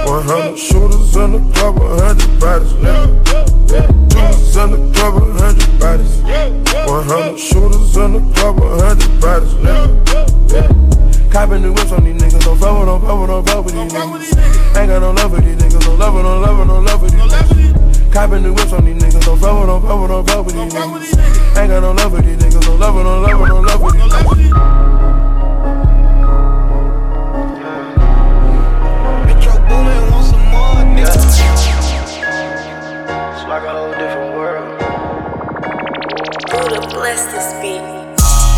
One 0.08 0.24
hundred 0.24 0.58
shooters 0.58 1.16
undercover, 1.16 2.02
hundred 2.02 2.40
bodies. 2.40 3.55
Shooters 3.66 4.56
undercover, 4.56 5.32
hundred 5.32 5.80
bodies. 5.80 6.22
One 6.86 7.04
hundred 7.04 7.38
shooters 7.38 7.96
undercover, 7.96 8.68
hundred 8.78 9.20
bodies. 9.20 9.52
Copping 11.30 11.62
the 11.62 11.72
whips 11.72 11.92
on 11.92 12.04
these 12.04 12.22
niggas, 12.22 12.44
don't 12.44 12.58
fuck 12.58 12.78
with, 12.78 12.86
don't 12.86 13.00
fuck 13.02 13.20
with, 13.20 13.28
don't 13.28 13.44
fuck 13.44 13.64
with 13.64 13.74
these 13.74 13.92
niggas. 13.92 14.78
Ain't 14.78 14.88
got 14.88 15.00
no 15.00 15.10
love 15.10 15.30
for 15.34 15.40
these 15.40 15.56
niggas, 15.56 15.86
no 15.86 15.94
love, 15.94 16.14
no 16.14 16.38
love, 16.38 16.66
no 16.66 16.78
love 16.80 17.00
for 17.00 17.10
these 17.10 17.20
niggas. 17.20 18.12
Copping 18.12 18.42
the 18.44 18.52
whips 18.52 18.72
on 18.72 18.84
these 18.84 19.02
niggas, 19.02 19.24
don't 19.24 19.38
fuck 19.38 19.58
with, 19.58 19.68
don't 19.68 19.82
fuck 19.82 20.00
with, 20.00 20.10
don't 20.10 20.26
fuck 20.26 20.46
with 20.46 20.54
these 20.54 21.14
niggas. 21.14 21.58
Ain't 21.58 21.68
got 21.70 21.80
no 21.80 21.92
love 21.92 22.12
for 22.14 22.22
these 22.22 22.38
niggas, 22.38 22.66
no 22.66 22.76
love, 22.76 22.94
no 22.94 23.20
love, 23.20 23.48
no 23.48 23.60
love 23.60 23.80
for 23.80 23.90
these 23.92 24.02
niggas. 24.02 25.15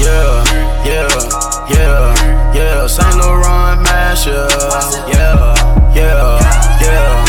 Yeah, 0.00 0.42
yeah, 0.84 1.08
yeah, 1.70 2.52
yeah. 2.54 2.86
Saint 2.88 3.16
Laurent 3.16 3.80
mash, 3.82 4.26
yeah, 4.26 4.48
yeah, 5.06 5.54
yeah, 5.94 5.94
yeah, 5.94 6.38
yeah, 6.82 7.27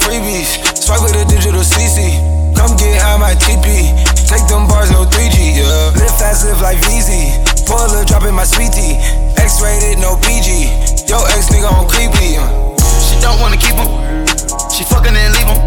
freebies. 0.00 0.60
Swipe 0.76 1.02
with 1.04 1.16
a 1.16 1.24
digital 1.28 1.60
CC. 1.62 2.16
Come 2.56 2.76
get 2.76 3.00
high, 3.00 3.16
my 3.16 3.34
TP. 3.36 3.92
Take 4.28 4.46
them 4.48 4.66
bars, 4.66 4.90
no 4.90 5.04
3G. 5.04 5.60
Yeah. 5.60 5.94
Live 5.96 6.14
fast, 6.18 6.44
live 6.46 6.60
like 6.60 6.78
VZ. 6.84 7.66
Pull 7.66 7.78
up, 7.78 8.06
drop 8.06 8.24
in 8.24 8.34
my 8.34 8.44
sweetie. 8.44 8.98
X-rated, 9.36 9.98
no 9.98 10.16
PG. 10.20 10.70
Yo, 11.08 11.18
ex 11.34 11.48
nigga 11.50 11.70
on 11.70 11.88
creepy. 11.88 12.36
Uh. 12.36 12.46
She 13.02 13.20
don't 13.20 13.40
wanna 13.40 13.56
keep 13.56 13.76
him. 13.76 13.90
She 14.70 14.84
fucking 14.84 15.14
and 15.14 15.32
leave 15.34 15.48
him. 15.48 15.60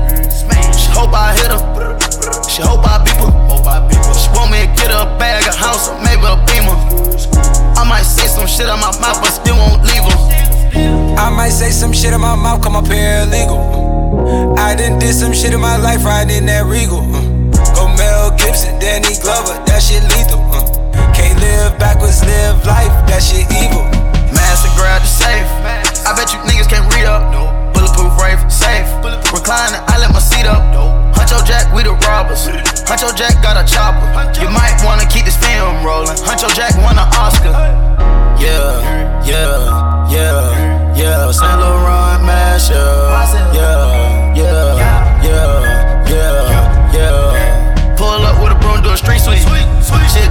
She 0.74 0.90
hope 0.92 1.14
I 1.14 1.34
hit 1.34 1.52
her. 1.52 1.62
She 2.50 2.62
hope 2.62 2.86
I 2.86 3.04
beep 3.04 3.18
her. 3.18 3.32
She 4.14 4.30
want 4.36 4.52
me 4.52 4.62
to 4.62 4.68
get 4.76 4.92
her 4.92 5.08
a 5.08 5.18
bag, 5.18 5.48
a 5.48 5.56
house, 5.56 5.90
or 5.90 5.98
maybe 6.02 6.24
a 6.24 6.38
beamer. 6.48 6.78
I 7.76 7.84
might 7.88 8.04
say 8.04 8.28
some 8.28 8.48
shit 8.48 8.68
out 8.68 8.80
my 8.80 8.92
mouth, 9.00 9.22
but 9.22 9.32
still 9.32 9.56
won't 9.58 9.84
leave 9.84 10.04
her. 10.04 11.18
I 11.18 11.30
might 11.30 11.50
say 11.50 11.70
some 11.72 11.94
shit 11.94 12.14
in 12.14 12.22
my 12.22 12.36
mouth, 12.36 12.62
come 12.62 12.76
up 12.76 12.88
here 12.88 13.24
illegal. 13.24 14.03
I 14.58 14.76
done 14.76 15.00
did 15.00 15.14
some 15.14 15.34
shit 15.34 15.54
in 15.54 15.60
my 15.60 15.78
life 15.78 16.04
riding 16.06 16.38
in 16.38 16.46
that 16.48 16.66
Regal. 16.66 17.04
Uh. 17.04 17.22
Go 17.76 17.92
Mel 18.00 18.32
Gibson, 18.38 18.80
Danny 18.80 19.16
Glover, 19.20 19.60
that 19.68 19.82
shit 19.84 20.04
lethal. 20.16 20.40
Uh. 20.50 20.64
Can't 21.14 21.38
live 21.40 21.78
backwards, 21.78 22.24
live 22.24 22.64
life, 22.66 22.94
that 23.12 23.20
shit 23.20 23.46
evil. 23.52 23.84
Master 24.32 24.72
grab 24.80 25.04
the 25.04 25.12
safe. 25.12 25.50
I 26.08 26.16
bet 26.16 26.32
you 26.32 26.40
niggas 26.48 26.70
can't 26.72 26.88
read 26.96 27.06
up. 27.06 27.32
Bulletproof 27.76 28.16
rave, 28.20 28.40
safe. 28.52 28.88
Reclining, 29.34 29.82
I 29.92 30.00
let 30.00 30.12
my 30.14 30.24
seat 30.24 30.48
up. 30.48 30.64
Huncho 31.14 31.44
Jack, 31.46 31.74
we 31.76 31.84
the 31.84 31.94
robbers. 32.08 32.48
Huncho 32.88 33.12
Jack 33.16 33.42
got 33.44 33.60
a 33.60 33.66
chopper. 33.68 34.08
You 34.40 34.50
might 34.50 34.80
wanna 34.84 35.06
keep 35.10 35.26
this 35.26 35.38
film 35.38 35.84
rolling. 35.84 36.18
Huncho 36.24 36.48
Jack 36.56 36.76
won 36.80 36.98
an 36.98 37.08
Oscar. 37.20 37.52
Yeah, 38.40 39.24
yeah, 39.24 40.10
yeah, 40.12 40.73
yeah. 40.96 41.32
Saint 41.32 41.60
Laurent 41.60 42.24
mash, 42.24 42.70
yeah, 42.70 43.54
yeah, 43.54 44.36
yeah, 44.36 45.24
yeah, 45.24 46.08
yeah, 46.08 46.94
yeah. 46.94 47.96
Pull 47.98 48.08
up 48.26 48.42
with 48.42 48.52
a 48.52 48.60
broom, 48.60 48.82
do 48.84 48.90
a 48.92 48.98
street 48.98 49.20
sweep. 49.20 49.40
Shit 50.14 50.30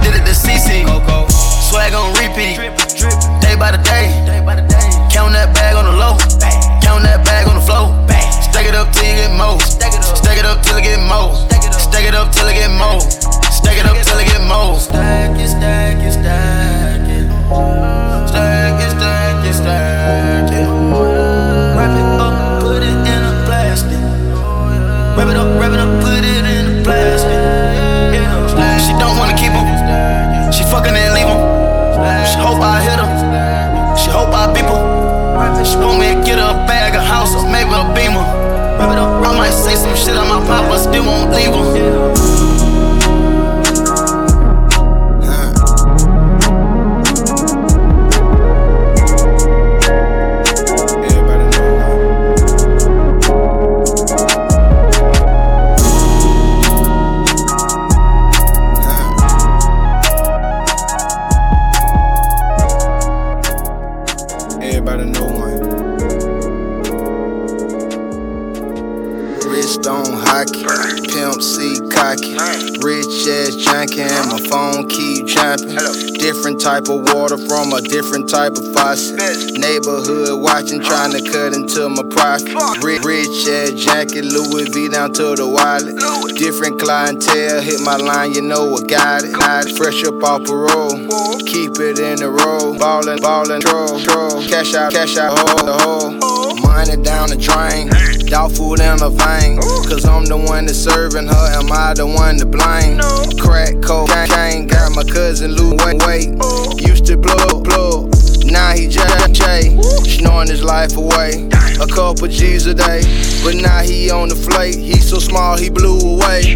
pimp 71.09 71.41
C 71.41 71.79
cocky, 71.89 72.33
rich 72.81 73.27
ass 73.27 73.55
junkie, 73.55 74.01
and 74.01 74.29
my 74.29 74.39
phone 74.49 74.87
keep 74.89 75.27
jumping. 75.27 75.77
Different 76.17 76.59
type 76.61 76.89
of 76.89 77.03
water 77.13 77.37
from 77.37 77.73
a 77.73 77.81
different 77.81 78.29
type 78.29 78.53
of 78.53 78.73
faucet. 78.73 79.19
Neighborhood 79.59 80.41
watching, 80.41 80.81
trying 80.81 81.11
to 81.11 81.21
cut 81.31 81.53
into 81.53 81.89
my 81.89 82.03
profit. 82.09 82.55
Rich, 82.83 83.03
rich 83.03 83.47
ass 83.47 83.71
jacket, 83.71 84.25
Louis 84.25 84.69
V 84.69 84.89
down 84.89 85.13
to 85.13 85.35
the 85.35 85.47
wallet. 85.47 85.95
Different 86.37 86.79
clientele, 86.79 87.61
hit 87.61 87.81
my 87.81 87.97
line, 87.97 88.33
you 88.33 88.41
know 88.41 88.75
I 88.75 88.81
got 88.87 89.23
it. 89.23 89.33
Got 89.33 89.65
it. 89.67 89.77
Fresh 89.77 90.03
up 90.05 90.23
off 90.23 90.43
parole, 90.45 90.97
keep 91.45 91.79
it 91.79 91.99
in 91.99 92.17
the 92.17 92.29
row. 92.29 92.77
Ballin', 92.77 93.19
ballin', 93.19 93.61
troll, 93.61 93.99
troll. 93.99 94.43
Cash 94.43 94.73
out, 94.73 94.91
cash 94.91 95.17
out, 95.17 95.37
hole, 95.37 95.65
the 95.65 95.73
oh. 95.85 96.42
Money 96.73 96.97
down 97.03 97.29
the 97.29 97.37
drain, 97.37 97.87
dog 98.25 98.51
food 98.51 98.79
in 98.79 98.97
the 98.97 99.09
vein. 99.09 99.61
Cause 99.87 100.05
I'm 100.05 100.25
the 100.25 100.35
one 100.35 100.65
that's 100.65 100.79
serving 100.79 101.27
her, 101.27 101.47
am 101.53 101.71
I 101.71 101.93
the 101.93 102.07
one 102.07 102.37
to 102.39 102.47
blame? 102.47 102.97
Crack, 103.37 103.79
cocaine, 103.83 104.65
got 104.65 104.95
my 104.95 105.03
cousin 105.03 105.51
Lou 105.51 105.75
wait, 105.85 106.01
wait. 106.07 106.81
Used 106.81 107.05
to 107.05 107.15
blow, 107.15 107.61
blow. 107.61 108.12
Now 108.53 108.73
he 108.75 108.87
J, 108.87 109.01
J, 109.31 109.81
snoring 110.05 110.47
his 110.47 110.63
life 110.63 110.95
away. 110.95 111.49
A 111.81 111.87
couple 111.87 112.27
G's 112.27 112.67
a 112.67 112.73
day, 112.75 113.01
but 113.43 113.55
now 113.55 113.81
he 113.81 114.11
on 114.11 114.29
the 114.29 114.35
flake. 114.35 114.75
He 114.75 115.01
so 115.01 115.17
small, 115.17 115.57
he 115.57 115.71
blew 115.71 115.97
away. 115.97 116.55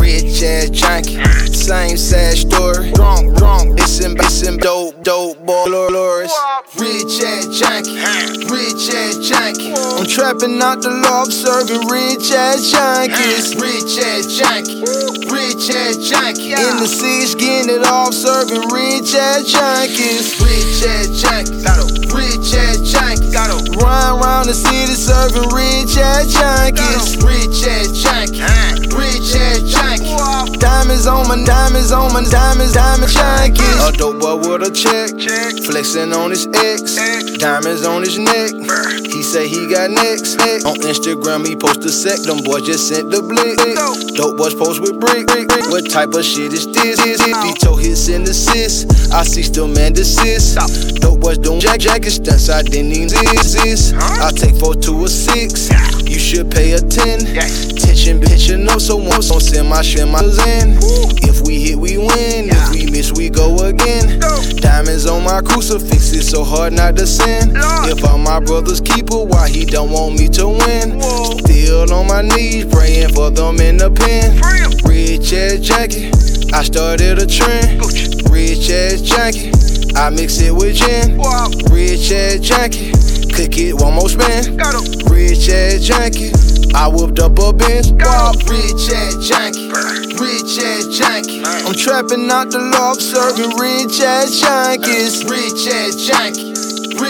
Rich 0.00 0.42
ass 0.42 0.70
junkie, 0.70 1.20
same 1.52 1.98
sad 1.98 2.38
story. 2.38 2.92
Drunk, 2.92 3.36
drunk, 3.36 3.78
it's 3.78 4.00
in, 4.00 4.16
it's 4.16 4.40
in 4.40 4.56
dope, 4.56 5.02
dope, 5.04 5.36
boy, 5.44 5.66
Loris. 5.68 6.32
Rich 6.80 7.20
ass 7.20 7.44
junkie, 7.52 8.00
rich 8.48 8.88
ass 8.88 9.20
junkie. 9.20 9.76
I'm 10.00 10.08
trapping 10.08 10.62
out 10.64 10.80
the 10.80 10.90
law, 10.90 11.24
I'm 11.24 11.30
serving 11.30 11.86
rich 11.92 12.32
ass 12.32 12.72
junkies. 12.72 13.60
Rich 13.60 14.00
ass 14.00 14.32
junkie, 14.32 14.80
rich 15.28 15.68
ass 15.68 16.00
junkie. 16.08 16.56
In 16.56 16.80
the 16.80 16.88
seats, 16.88 17.34
getting 17.34 17.68
it 17.68 17.84
off, 17.84 18.14
serving 18.14 18.64
rich 18.72 19.14
ass 19.14 19.44
junkies. 19.44 20.40
Rich 20.40 20.73
ass 20.84 21.08
junkie, 21.08 21.64
rich 22.14 22.54
ass 22.54 22.78
junkie. 22.84 23.32
Run 23.82 24.20
around 24.20 24.46
the 24.46 24.54
city, 24.54 24.94
serving 24.94 25.48
rich 25.50 25.96
ass 25.96 26.30
junkies. 26.30 27.18
Rich 27.24 27.66
ass 27.66 27.90
junkie, 27.90 28.40
rich 28.94 29.34
ass 29.34 29.60
junkie. 29.66 30.14
Ah. 30.20 30.46
Diamonds 30.58 31.06
on 31.06 31.26
my, 31.28 31.42
diamonds 31.44 31.90
on 31.92 32.12
my, 32.12 32.22
diamonds, 32.24 32.74
diamond 32.74 33.10
junkies. 33.10 33.88
A 33.88 33.92
dope 33.92 34.20
boy 34.20 34.36
with 34.36 34.62
a 34.62 34.70
check, 34.70 35.10
flexing 35.64 36.12
on 36.12 36.30
his 36.30 36.46
ex, 36.54 36.94
diamonds 37.38 37.84
on 37.84 38.02
his 38.02 38.18
neck. 38.18 38.52
He 39.10 39.22
say 39.34 39.48
he 39.48 39.66
got 39.66 39.90
next. 39.90 40.38
On 40.62 40.78
Instagram, 40.86 41.44
he 41.44 41.56
post 41.56 41.82
a 41.82 41.90
sec. 41.90 42.22
Them 42.22 42.38
boys 42.44 42.62
just 42.62 42.86
sent 42.86 43.10
the 43.10 43.18
blick. 43.18 43.58
Dope 44.14 44.38
boys 44.38 44.54
post 44.54 44.78
with 44.80 44.94
brick. 45.00 45.26
What 45.74 45.90
type 45.90 46.14
of 46.14 46.24
shit 46.24 46.52
is 46.52 46.70
this? 46.70 47.02
Detail 47.02 47.74
hits 47.74 48.06
and 48.08 48.22
assists. 48.28 49.10
I 49.10 49.24
see 49.24 49.42
still 49.42 49.66
man 49.66 49.92
desist. 49.92 50.54
Dope 51.02 51.18
boys 51.18 51.38
doing 51.38 51.58
jack 51.58 51.80
jacket 51.80 52.12
stunts. 52.12 52.48
I 52.48 52.62
didn't 52.62 52.92
even 52.92 53.26
exist. 53.34 53.94
I 53.98 54.30
take 54.30 54.54
four 54.54 54.74
to 54.74 55.04
a 55.04 55.08
six. 55.08 55.66
You 56.06 56.20
should 56.20 56.50
pay 56.52 56.72
a 56.72 56.78
ten. 56.78 57.18
Tension, 57.74 58.20
bitch, 58.20 58.48
you 58.48 58.58
know 58.58 58.78
so 58.78 58.96
once 58.96 59.30
Don't 59.30 59.40
send 59.40 59.68
my 59.68 59.82
shit, 59.82 60.06
my 60.06 60.22
in. 60.22 60.78
If 61.26 61.42
we 61.42 61.58
hit, 61.58 61.76
we 61.76 61.98
win. 61.98 62.54
If 62.54 62.70
we 62.70 62.86
miss, 62.86 63.10
we 63.10 63.30
go 63.30 63.50
again. 63.66 64.20
Diamonds 64.62 65.06
on 65.06 65.24
my 65.24 65.40
crucifix. 65.42 66.12
It's 66.12 66.30
so 66.30 66.44
hard 66.44 66.72
not 66.72 66.96
to 66.96 67.06
sin. 67.06 67.50
If 67.90 68.04
I'm 68.04 68.22
my 68.22 68.38
brother's 68.38 68.80
keeper, 68.80 69.23
why 69.24 69.48
he 69.48 69.64
don't 69.64 69.90
want 69.90 70.18
me 70.18 70.28
to 70.28 70.48
win? 70.48 71.00
Still 71.44 71.92
on 71.92 72.06
my 72.06 72.22
knees, 72.22 72.64
praying 72.66 73.12
for 73.14 73.30
them 73.30 73.60
in 73.60 73.76
the 73.78 73.90
pen. 73.90 74.40
Rich 74.84 75.32
ass 75.32 75.60
jacket, 75.60 76.14
I 76.52 76.62
started 76.62 77.18
a 77.18 77.26
trend. 77.26 77.80
Rich 78.30 78.70
ass 78.70 79.00
jacket, 79.00 79.54
I 79.96 80.10
mix 80.10 80.40
it 80.40 80.52
with 80.52 80.76
gin. 80.76 81.18
Rich 81.72 82.12
ass 82.12 82.40
jacket, 82.40 82.92
cook 83.34 83.56
it 83.56 83.74
one 83.74 83.94
more 83.94 84.08
spin. 84.08 84.56
Rich 85.10 85.48
ass 85.48 85.80
jacket, 85.82 86.34
I 86.74 86.88
whooped 86.88 87.18
up 87.20 87.38
a 87.38 87.52
bench. 87.52 87.90
Rich 88.46 88.90
ass 88.92 89.16
jacket, 89.26 89.72
rich 90.20 90.58
ass 90.60 90.86
jacket. 90.92 91.42
I'm 91.66 91.74
trapping 91.74 92.30
out 92.30 92.50
the 92.50 92.58
law, 92.58 92.94
serving 92.94 93.56
rich 93.56 94.00
ass 94.00 94.40
junkies. 94.40 95.28
Rich 95.28 95.66
ass 95.68 95.96
junkie. 96.06 96.53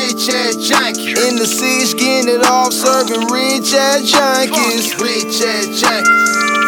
Rich 0.04 0.28
ass 0.28 0.56
junkie. 0.56 1.16
In 1.16 1.40
the 1.40 1.48
seats, 1.48 1.94
getting 1.94 2.28
it 2.28 2.44
off, 2.44 2.74
serving 2.74 3.24
rich 3.32 3.72
ass 3.72 4.04
junkies. 4.04 4.92
Rich 5.00 5.40
ass 5.40 5.64
junkie. 5.80 6.12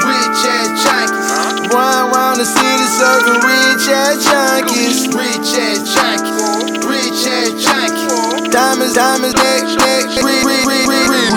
Rich 0.08 0.40
ass 0.56 0.72
junkies. 0.80 1.68
Run 1.68 2.08
around 2.08 2.38
the 2.40 2.48
city, 2.48 2.86
serving 2.96 3.36
rich 3.44 3.92
ass 3.92 4.24
junkies. 4.24 5.12
Rich 5.12 5.52
ass 5.52 5.84
junkies. 5.84 6.80
Rich 6.88 7.28
ass 7.28 7.52
junkies. 7.60 8.50
Diamonds, 8.50 8.94
diamonds, 8.94 9.36
neck, 9.36 9.64
neck, 9.84 10.04
rich, 10.24 10.40
rich, 10.40 10.64
rich, 10.64 10.88
rich, 10.88 11.08
rich. 11.12 11.28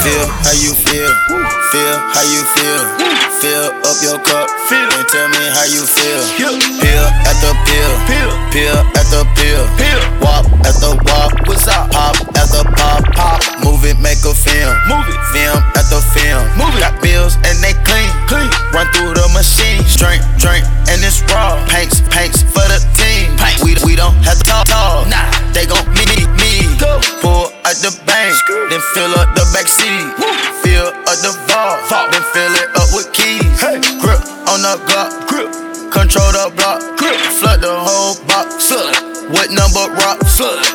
Feel 0.00 0.24
how 0.48 0.56
you 0.56 0.72
feel. 0.72 1.12
Feel 1.68 1.96
how 2.08 2.24
you 2.24 2.40
feel. 2.56 3.23
Fill 3.44 3.76
up 3.84 4.00
your 4.00 4.16
cup 4.24 4.48
and 4.72 5.04
tell 5.12 5.28
me 5.28 5.44
how 5.52 5.68
you 5.68 5.84
feel. 5.84 6.24
Pill 6.40 6.56
at 7.28 7.36
the 7.44 7.52
pill. 7.68 7.92
Pill 8.48 8.80
at 8.96 9.04
the 9.12 9.20
pill. 9.36 9.64
Walk 10.24 10.48
at 10.64 10.72
the 10.80 10.96
walk. 11.04 11.36
What's 11.44 11.68
up? 11.68 11.92
Pop 11.92 12.16
at 12.40 12.48
the 12.48 12.64
pop. 12.72 13.04
Pop. 13.12 13.44
Move 13.60 13.84
it, 13.84 14.00
make 14.00 14.24
a 14.24 14.32
film. 14.32 14.72
Move 14.88 15.04
it. 15.12 15.20
Film 15.36 15.60
at 15.76 15.84
the 15.92 16.00
film. 16.16 16.40
Move 16.56 16.72
it. 16.72 16.88
Got 16.88 16.96
bills 17.04 17.36
and 17.44 17.60
they 17.60 17.76
clean. 17.84 18.08
Clean. 18.32 18.48
Run 18.72 18.88
through 18.96 19.12
the 19.12 19.28
machine. 19.36 19.84
Drink, 20.00 20.24
drink, 20.40 20.64
and 20.88 21.04
it's 21.04 21.20
raw. 21.28 21.60
Paints, 21.68 22.00
paints 22.08 22.40
for 22.40 22.64
the 22.72 22.80
team. 22.96 23.28
We, 23.60 23.76
we 23.84 23.92
don't 23.92 24.16
have 24.24 24.40
to 24.40 24.44
talk. 24.48 24.64
talk. 24.72 25.04
Nah. 25.12 25.28
They 25.52 25.68
gon' 25.68 25.84
meet 25.92 26.32
me. 26.40 26.63
Go. 26.84 27.00
Pull 27.24 27.48
out 27.64 27.76
the 27.80 27.92
bank. 28.04 28.36
Then 28.68 28.82
fill 28.92 29.12
up 29.16 29.32
the 29.32 29.44
back 29.56 29.64
seat. 29.64 30.04
Fill 30.60 30.92
up 30.92 31.18
the 31.24 31.32
vault. 31.48 31.80
Then 32.12 32.24
fill 32.36 32.52
it 32.60 32.68
up 32.76 32.92
with 32.92 33.08
keys. 33.16 33.40
Grip 34.04 34.20
on 34.52 34.60
the 34.60 34.76
Glock. 34.84 35.08
Grip. 35.24 35.48
Control 35.88 36.28
the 36.36 36.52
block. 36.52 36.84
Grip. 37.00 37.16
Flood 37.40 37.64
the 37.64 37.72
whole 37.72 38.20
box. 38.28 38.68
What 39.32 39.48
number 39.48 39.88
rock? 40.04 40.20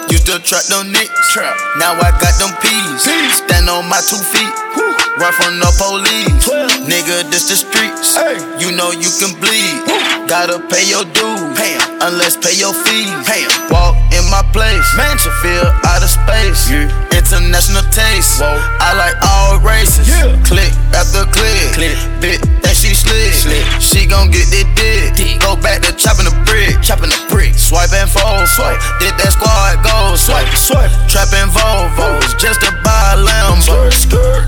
Used 0.09 0.25
to 0.25 0.41
trap 0.41 0.65
them 0.65 0.91
nicks. 0.91 1.37
Now 1.77 1.93
I 1.93 2.09
got 2.17 2.33
them 2.41 2.49
peas. 2.65 3.05
Stand 3.37 3.69
on 3.69 3.85
my 3.85 4.01
two 4.01 4.17
feet. 4.17 4.53
Run 5.21 5.33
from 5.37 5.59
the 5.61 5.69
police. 5.77 6.49
Nigga, 6.89 7.29
this 7.29 7.45
the 7.45 7.57
streets. 7.61 8.17
You 8.57 8.73
know 8.75 8.89
you 8.89 9.11
can 9.21 9.37
bleed. 9.37 9.85
Gotta 10.27 10.57
pay 10.65 10.89
your 10.89 11.05
dues. 11.13 11.48
Unless 12.01 12.37
pay 12.37 12.55
your 12.55 12.73
fees. 12.73 13.11
Walk 13.69 13.95
in 14.15 14.23
my 14.31 14.41
place. 14.53 14.87
Mansion 14.95 15.31
feel 15.43 15.67
out 15.83 16.01
of 16.01 16.09
space. 16.09 16.71
International 17.11 17.83
taste. 17.91 18.41
I 18.41 18.95
like 18.95 19.19
all 19.19 19.59
races. 19.59 20.07
Click 20.47 20.71
after 20.95 21.27
click. 21.29 21.75
Bit 22.23 22.39
that 22.63 22.73
she 22.73 22.95
slick. 22.95 23.35
She 23.83 24.07
gon' 24.07 24.31
get 24.31 24.47
this 24.47 24.65
dick. 24.79 25.41
Go 25.43 25.59
back 25.59 25.83
to 25.83 25.91
chopping 25.91 26.25
the 26.25 26.35
brick. 26.47 26.79
Chopping 26.81 27.11
the 27.11 27.19
brick. 27.27 27.53
Swipe 27.53 27.91
and 27.91 28.09
fold. 28.09 28.47
Swipe. 28.47 28.79
Did 29.03 29.13
that 29.19 29.35
squad 29.35 29.83
go? 29.83 30.15
Swipe. 30.15 30.47
Swipe. 30.55 30.89
Trapping 31.11 31.51
Volvos 31.51 32.31
just 32.39 32.63
to 32.63 32.71
buy 32.81 33.13
a 33.13 33.21
Lambo. 33.21 33.91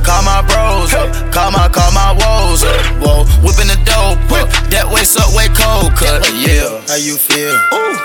Call 0.07 0.23
my 0.23 0.39
bros. 0.47 0.95
Call 1.35 1.51
my 1.51 1.67
call 1.67 1.91
my 1.91 2.15
woes. 2.15 2.63
Whoa. 3.03 3.27
Whipping 3.43 3.67
the 3.67 3.77
dope. 3.83 4.17
That 4.71 4.87
way 4.87 5.03
suck 5.03 5.29
way 5.35 5.51
cold. 5.51 5.93
Cut. 5.99 6.23
Yeah. 6.31 6.79
How 7.01 7.07
you 7.07 7.17
feel? 7.17 7.57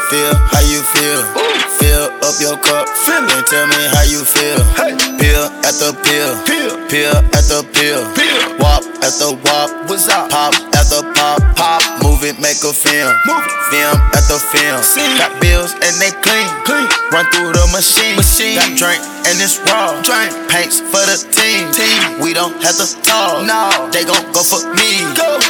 Feel 0.08 0.34
how 0.34 0.60
you 0.60 0.82
feel. 0.82 1.65
Feel 1.96 2.12
up 2.28 2.36
your 2.44 2.58
cup. 2.60 2.84
Fill 3.08 3.24
and 3.24 3.46
tell 3.48 3.64
me 3.72 3.80
how 3.96 4.04
you 4.04 4.20
feel. 4.20 4.60
Hey. 4.76 4.92
Pill 5.16 5.48
at 5.64 5.80
the 5.80 5.96
pill. 6.04 6.36
Pill. 6.44 6.76
Pill 6.92 7.16
at 7.32 7.48
the 7.48 7.64
pill. 7.72 8.04
Pill. 8.12 8.60
Wop 8.60 8.84
at 9.00 9.16
the 9.16 9.32
wop. 9.48 9.72
What's 9.88 10.04
up? 10.12 10.28
Pop 10.28 10.52
at 10.76 10.92
the 10.92 11.00
pop. 11.16 11.40
Pop. 11.56 11.80
Move 12.04 12.20
it, 12.20 12.36
make 12.36 12.60
a 12.60 12.72
film. 12.76 13.16
Move 13.24 13.40
it. 13.40 13.56
Film 13.72 13.96
at 14.12 14.28
the 14.28 14.36
film. 14.36 14.84
See. 14.84 15.08
Got 15.16 15.40
bills 15.40 15.72
and 15.72 15.96
they 15.96 16.12
clean. 16.20 16.44
Clean. 16.68 16.84
Run 17.16 17.24
through 17.32 17.56
the 17.56 17.64
machine. 17.72 18.12
Machine. 18.12 18.60
Got 18.60 18.76
drink 18.76 19.00
and 19.24 19.40
it's 19.40 19.56
raw. 19.64 19.96
Drink. 20.04 20.36
Paints 20.52 20.84
for 20.92 21.00
the 21.00 21.16
team. 21.32 21.72
Team. 21.72 22.20
We 22.20 22.36
don't 22.36 22.60
have 22.60 22.76
to 22.76 22.92
talk. 23.00 23.40
No. 23.48 23.88
They 23.88 24.04
gon' 24.04 24.20
go 24.36 24.44
for 24.44 24.60
me. 24.76 25.00
Go. 25.16 25.40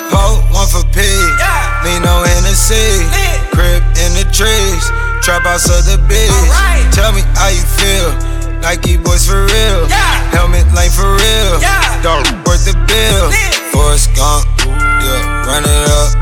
One 0.55 0.71
for 0.71 0.87
P. 0.95 1.03
Yeah. 1.03 1.83
Me 1.83 1.99
no 1.99 2.23
Hennessy. 2.23 3.03
Crib 3.51 3.83
in 3.99 4.15
the 4.15 4.23
trees. 4.31 5.06
Trap 5.27 5.43
house 5.43 5.67
of 5.67 5.83
the 5.91 5.99
biz. 6.07 6.31
Right. 6.55 6.87
Tell 6.95 7.11
me 7.11 7.27
how 7.35 7.51
you 7.51 7.67
feel. 7.75 8.15
Nike 8.63 8.95
boys 8.95 9.27
for 9.27 9.43
real. 9.43 9.83
Yeah. 9.91 10.23
Helmet 10.31 10.71
lane 10.71 10.95
for 10.95 11.19
real. 11.19 11.59
Yeah. 11.59 11.83
Dog 11.99 12.31
worth 12.47 12.63
the 12.63 12.79
bill. 12.87 13.27
Forrest 13.75 14.15
Gump. 14.15 14.47
Yeah. 14.63 15.43
Run 15.51 15.67
it 15.67 15.83
up. 15.99 16.15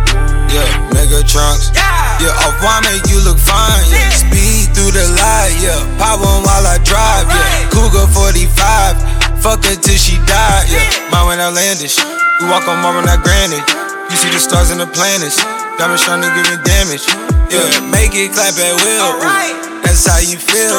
Yeah. 0.48 0.88
Nigga 0.96 1.20
trunks. 1.20 1.68
Yeah. 1.76 2.16
Yeah. 2.16 2.48
Off 2.48 2.56
wine 2.64 2.80
make 2.88 3.04
you 3.12 3.20
look 3.20 3.36
fine. 3.36 3.84
Yeah. 3.92 4.08
Speed 4.08 4.72
through 4.72 4.96
the 4.96 5.04
light. 5.20 5.52
Yeah. 5.60 5.76
Pop 6.00 6.24
one 6.24 6.40
while 6.40 6.64
I 6.64 6.80
drive. 6.80 7.28
Yeah. 7.28 7.68
Cougar 7.76 8.08
45. 8.08 9.44
Fuck 9.44 9.68
her 9.68 9.76
till 9.76 10.00
she 10.00 10.16
died. 10.24 10.64
Yeah. 10.72 10.80
Mine 11.12 11.28
when 11.28 11.44
outlandish. 11.44 12.00
We 12.40 12.48
walk 12.48 12.64
on 12.72 12.80
Marvin, 12.80 13.04
not 13.04 13.20
granted. 13.20 13.68
You 14.08 14.16
see 14.16 14.32
the 14.32 14.40
stars 14.40 14.72
and 14.72 14.80
the 14.80 14.88
planets. 14.88 15.44
Diamonds 15.78 16.04
trying 16.04 16.22
to 16.22 16.30
give 16.34 16.46
me 16.46 16.56
damage. 16.62 17.02
Yeah, 17.50 17.66
make 17.90 18.14
it 18.14 18.30
clap 18.32 18.54
at 18.54 18.74
will. 18.86 19.18
That's 19.82 20.06
how 20.06 20.18
you 20.22 20.38
feel. 20.38 20.70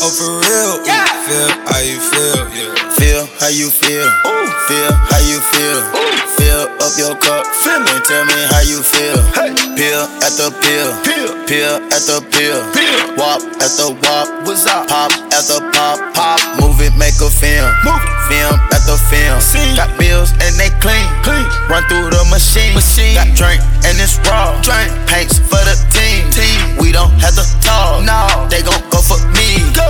Oh, 0.00 0.10
for 0.14 0.38
real. 0.46 0.86
Feel 1.26 1.50
how 1.66 1.82
you 1.82 1.98
feel. 1.98 2.46
Yeah. 2.54 2.94
Feel 2.94 3.26
how 3.42 3.50
you 3.50 3.68
feel. 3.70 4.06
Ooh. 4.06 4.46
Feel 4.70 4.92
how 5.10 5.18
you 5.26 5.38
feel. 5.42 5.80
Ooh. 5.98 6.14
Fill 6.38 6.64
up 6.78 6.94
your 6.96 7.14
cup. 7.18 7.44
Fill 7.50 7.82
and 7.82 8.04
tell 8.06 8.24
me 8.24 8.38
how 8.54 8.62
you 8.62 8.82
feel. 8.82 9.18
Hey. 9.34 9.50
Pill 9.74 10.06
at 10.22 10.32
the 10.38 10.54
pill. 10.62 10.90
Pill. 11.02 11.34
Pill 11.50 11.76
at 11.90 12.02
the 12.06 12.22
pill. 12.30 12.62
Pill. 12.72 13.16
Wop 13.18 13.42
at 13.58 13.74
the 13.74 13.90
wop. 14.06 14.46
What's 14.46 14.66
up? 14.66 14.88
Pop 14.88 15.10
at 15.10 15.44
the 15.50 15.67
pop. 15.78 16.14
Pop. 16.14 16.40
Move 16.60 16.80
it, 16.82 16.94
make 16.98 17.14
a 17.22 17.30
film. 17.30 17.70
Move 17.86 18.02
it. 18.02 18.14
Film 18.26 18.56
at 18.74 18.82
the 18.84 18.98
film. 19.08 19.38
See. 19.40 19.76
Got 19.78 19.94
bills 19.98 20.32
and 20.42 20.52
they 20.58 20.70
clean. 20.82 21.06
Clean. 21.22 21.46
Run 21.70 21.82
through 21.86 22.10
the 22.10 22.24
machine. 22.26 22.74
Machine. 22.74 23.14
Got 23.14 23.30
drink 23.38 23.60
and 23.86 23.94
it's 24.02 24.18
raw. 24.26 24.58
Drink. 24.66 24.90
Paints 25.06 25.38
for 25.38 25.62
the 25.62 25.76
team. 25.94 26.26
Team. 26.34 26.58
We 26.82 26.90
don't 26.92 27.14
have 27.22 27.34
to 27.38 27.46
talk. 27.62 28.02
No. 28.02 28.26
They 28.50 28.62
gon' 28.62 28.82
go 28.90 28.98
for 28.98 29.20
me. 29.38 29.62
Go. 29.72 29.88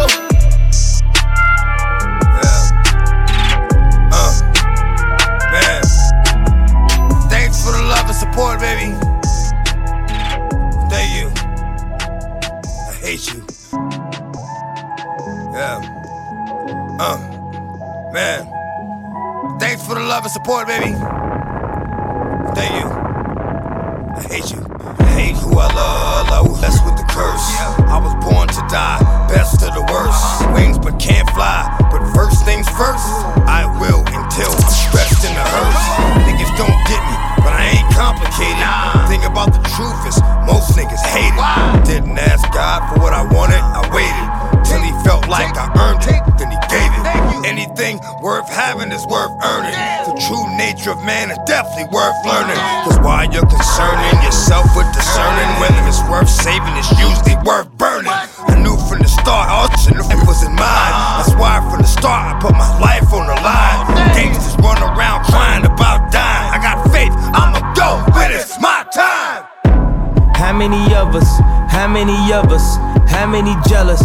Yeah. 2.37 2.68
Uh. 4.12 4.33
Man. 5.53 5.83
Thanks 7.33 7.64
for 7.64 7.72
the 7.72 7.83
love 7.83 8.07
and 8.07 8.16
support, 8.16 8.61
baby. 8.61 9.07
Yeah. 15.58 15.82
Uh. 17.02 17.18
Man. 18.14 18.46
Thanks 19.58 19.84
for 19.84 19.94
the 19.98 20.06
love 20.06 20.22
and 20.22 20.30
support, 20.30 20.68
baby. 20.68 20.94
Thank 22.54 22.74
you. 22.78 22.86
I 22.86 24.22
hate 24.30 24.54
you. 24.54 24.62
I 25.02 25.06
hate 25.18 25.34
who 25.42 25.58
I 25.58 25.66
love, 25.74 26.30
love 26.30 26.60
less 26.62 26.78
with 26.86 26.94
the 26.94 27.02
curse. 27.10 27.42
I 27.90 27.98
was 27.98 28.14
born 28.22 28.46
to 28.46 28.62
die, 28.70 29.02
best 29.26 29.58
of 29.66 29.74
the 29.74 29.82
worst. 29.90 30.22
Wings 30.54 30.78
but 30.78 30.94
can't 31.02 31.28
fly, 31.34 31.66
but 31.90 32.06
first 32.14 32.44
things 32.46 32.68
first. 32.78 33.02
I 33.50 33.66
will 33.82 34.06
until 34.14 34.54
I'm 34.54 34.70
stressed 34.70 35.26
in 35.26 35.34
the 35.34 35.42
hearse. 35.42 35.82
Niggas 36.22 36.54
don't 36.54 36.78
get 36.86 37.02
me 37.02 37.28
but 37.42 37.50
I 37.56 37.80
ain't 37.80 37.90
complicated. 37.96 38.62
Thing 39.08 39.24
about 39.24 39.56
the 39.56 39.62
truth 39.74 39.96
is, 40.06 40.20
most 40.44 40.76
niggas 40.76 41.02
hate 41.10 41.32
it. 41.32 41.84
Didn't 41.86 42.18
ask 42.18 42.44
God 42.52 42.84
for 42.92 43.00
what 43.00 43.12
I 43.12 43.24
wanted, 43.24 43.58
I 43.58 43.82
waited. 43.88 44.27
Till 44.68 44.85
he 44.85 44.92
felt 45.00 45.24
like 45.33 45.57
I 45.57 45.72
earned 45.81 46.04
it, 46.04 46.20
then 46.37 46.52
he 46.52 46.61
gave 46.68 46.92
it. 46.92 47.04
Anything 47.48 47.98
worth 48.20 48.48
having 48.48 48.92
is 48.92 49.00
worth 49.09 49.33
earning. 49.40 49.72
The 50.04 50.12
true 50.28 50.44
nature 50.61 50.92
of 50.92 51.00
man 51.09 51.33
is 51.33 51.40
definitely 51.48 51.88
worth 51.88 52.16
learning. 52.28 52.61
Cause 52.85 53.00
while 53.00 53.24
you're 53.24 53.48
concerning 53.48 54.12
yourself 54.20 54.68
with 54.76 54.85
discerning 54.92 55.48
whether 55.57 55.81
it's 55.88 56.04
worth 56.12 56.28
saving, 56.28 56.76
it's 56.76 56.92
usually 57.00 57.40
worth 57.48 57.72
burning. 57.81 58.12
I 58.12 58.61
knew 58.61 58.76
from 58.85 59.00
the 59.00 59.09
start 59.09 59.48
all 59.48 59.72
shit 59.81 59.96
was 60.28 60.44
in 60.44 60.52
mind. 60.52 60.92
That's 61.16 61.33
why 61.40 61.64
from 61.72 61.81
the 61.81 61.88
start 61.88 62.28
I 62.28 62.35
put 62.37 62.52
my 62.52 62.68
life 62.76 63.09
on 63.09 63.24
the 63.24 63.38
line. 63.40 63.81
Gangsters 64.12 64.57
run 64.61 64.76
around 64.85 65.24
crying 65.24 65.64
about 65.64 66.12
dying. 66.12 66.52
I 66.52 66.61
got 66.61 66.85
faith, 66.92 67.16
I'ma 67.33 67.64
go 67.72 68.04
when 68.12 68.33
it's 68.37 68.61
my 68.61 68.85
time. 68.92 69.48
How 70.37 70.52
many 70.52 70.92
of 70.94 71.16
us? 71.16 71.28
How 71.72 71.88
many 71.88 72.33
of 72.33 72.52
us? 72.52 72.76
How 73.11 73.26
many 73.26 73.57
jealous? 73.66 74.04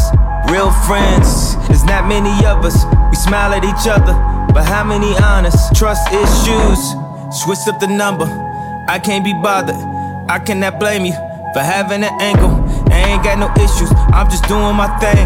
Real 0.54 0.70
friends, 0.86 1.58
there's 1.68 1.84
not 1.84 2.08
many 2.08 2.30
of 2.46 2.64
us. 2.64 2.86
We 3.10 3.16
smile 3.16 3.54
at 3.54 3.66
each 3.66 3.90
other, 3.90 4.14
but 4.54 4.64
how 4.64 4.84
many 4.84 5.18
honest? 5.18 5.74
Trust 5.76 6.06
issues, 6.14 6.94
switch 7.42 7.66
up 7.66 7.80
the 7.80 7.88
number. 7.88 8.26
I 8.88 9.00
can't 9.00 9.26
be 9.26 9.34
bothered, 9.34 9.74
I 10.30 10.38
cannot 10.38 10.80
blame 10.80 11.06
you 11.06 11.14
for 11.54 11.60
having 11.66 12.04
an 12.04 12.14
angle. 12.22 12.54
I 12.94 13.02
ain't 13.02 13.24
got 13.24 13.40
no 13.40 13.50
issues, 13.58 13.90
I'm 14.14 14.30
just 14.30 14.48
doing 14.48 14.76
my 14.76 14.94
thing. 15.02 15.26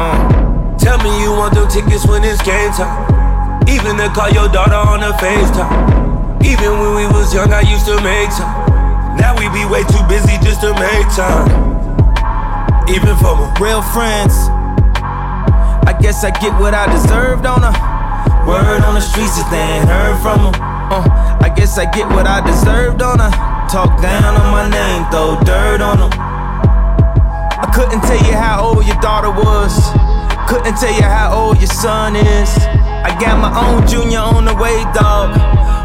Uh. 0.00 0.40
Tell 0.80 0.96
me 1.04 1.12
you 1.20 1.30
want 1.36 1.52
them 1.52 1.68
tickets 1.68 2.06
when 2.08 2.24
it's 2.24 2.40
game 2.40 2.72
time. 2.72 3.04
Even 3.68 4.00
to 4.00 4.08
call 4.16 4.30
your 4.32 4.48
daughter 4.48 4.80
on 4.80 5.04
a 5.04 5.12
FaceTime. 5.20 6.40
Even 6.42 6.72
when 6.80 6.96
we 6.96 7.04
was 7.12 7.34
young, 7.34 7.52
I 7.52 7.60
used 7.60 7.84
to 7.84 8.00
make 8.00 8.32
time. 8.32 8.64
Now 9.20 9.36
we 9.36 9.44
be 9.52 9.68
way 9.68 9.84
too 9.84 10.00
busy 10.08 10.40
just 10.40 10.64
to 10.64 10.72
make 10.80 11.04
time. 11.12 11.52
Even 12.88 13.12
for 13.20 13.36
my 13.36 13.52
real 13.60 13.82
friends. 13.92 14.32
I 15.84 15.92
guess 16.00 16.24
I 16.24 16.30
get 16.30 16.58
what 16.58 16.72
I 16.72 16.90
deserved 16.90 17.44
on 17.44 17.60
a 17.60 17.72
word 18.48 18.80
on 18.80 18.94
the 18.94 19.04
streets 19.04 19.38
if 19.38 19.50
they 19.50 19.60
ain't 19.60 19.86
heard 19.86 20.16
from 20.24 20.48
them. 20.48 20.54
Uh, 20.56 21.04
I 21.44 21.52
guess 21.54 21.76
I 21.76 21.84
get 21.84 22.08
what 22.08 22.26
I 22.26 22.40
deserved 22.40 23.02
on 23.02 23.20
a 23.20 23.28
talk 23.68 24.00
down 24.00 24.24
on 24.24 24.48
my 24.50 24.64
name, 24.64 25.04
throw 25.12 25.36
dirt 25.44 25.82
on 25.82 26.08
them. 26.08 26.29
I 27.70 27.72
couldn't 27.72 28.00
tell 28.02 28.18
you 28.26 28.34
how 28.34 28.66
old 28.66 28.84
your 28.84 28.98
daughter 28.98 29.30
was. 29.30 29.94
Couldn't 30.50 30.74
tell 30.82 30.90
you 30.90 31.06
how 31.06 31.30
old 31.30 31.62
your 31.62 31.70
son 31.70 32.16
is. 32.16 32.50
I 32.66 33.14
got 33.22 33.38
my 33.38 33.54
own 33.54 33.86
junior 33.86 34.18
on 34.18 34.44
the 34.44 34.54
way, 34.58 34.82
dog. 34.90 35.38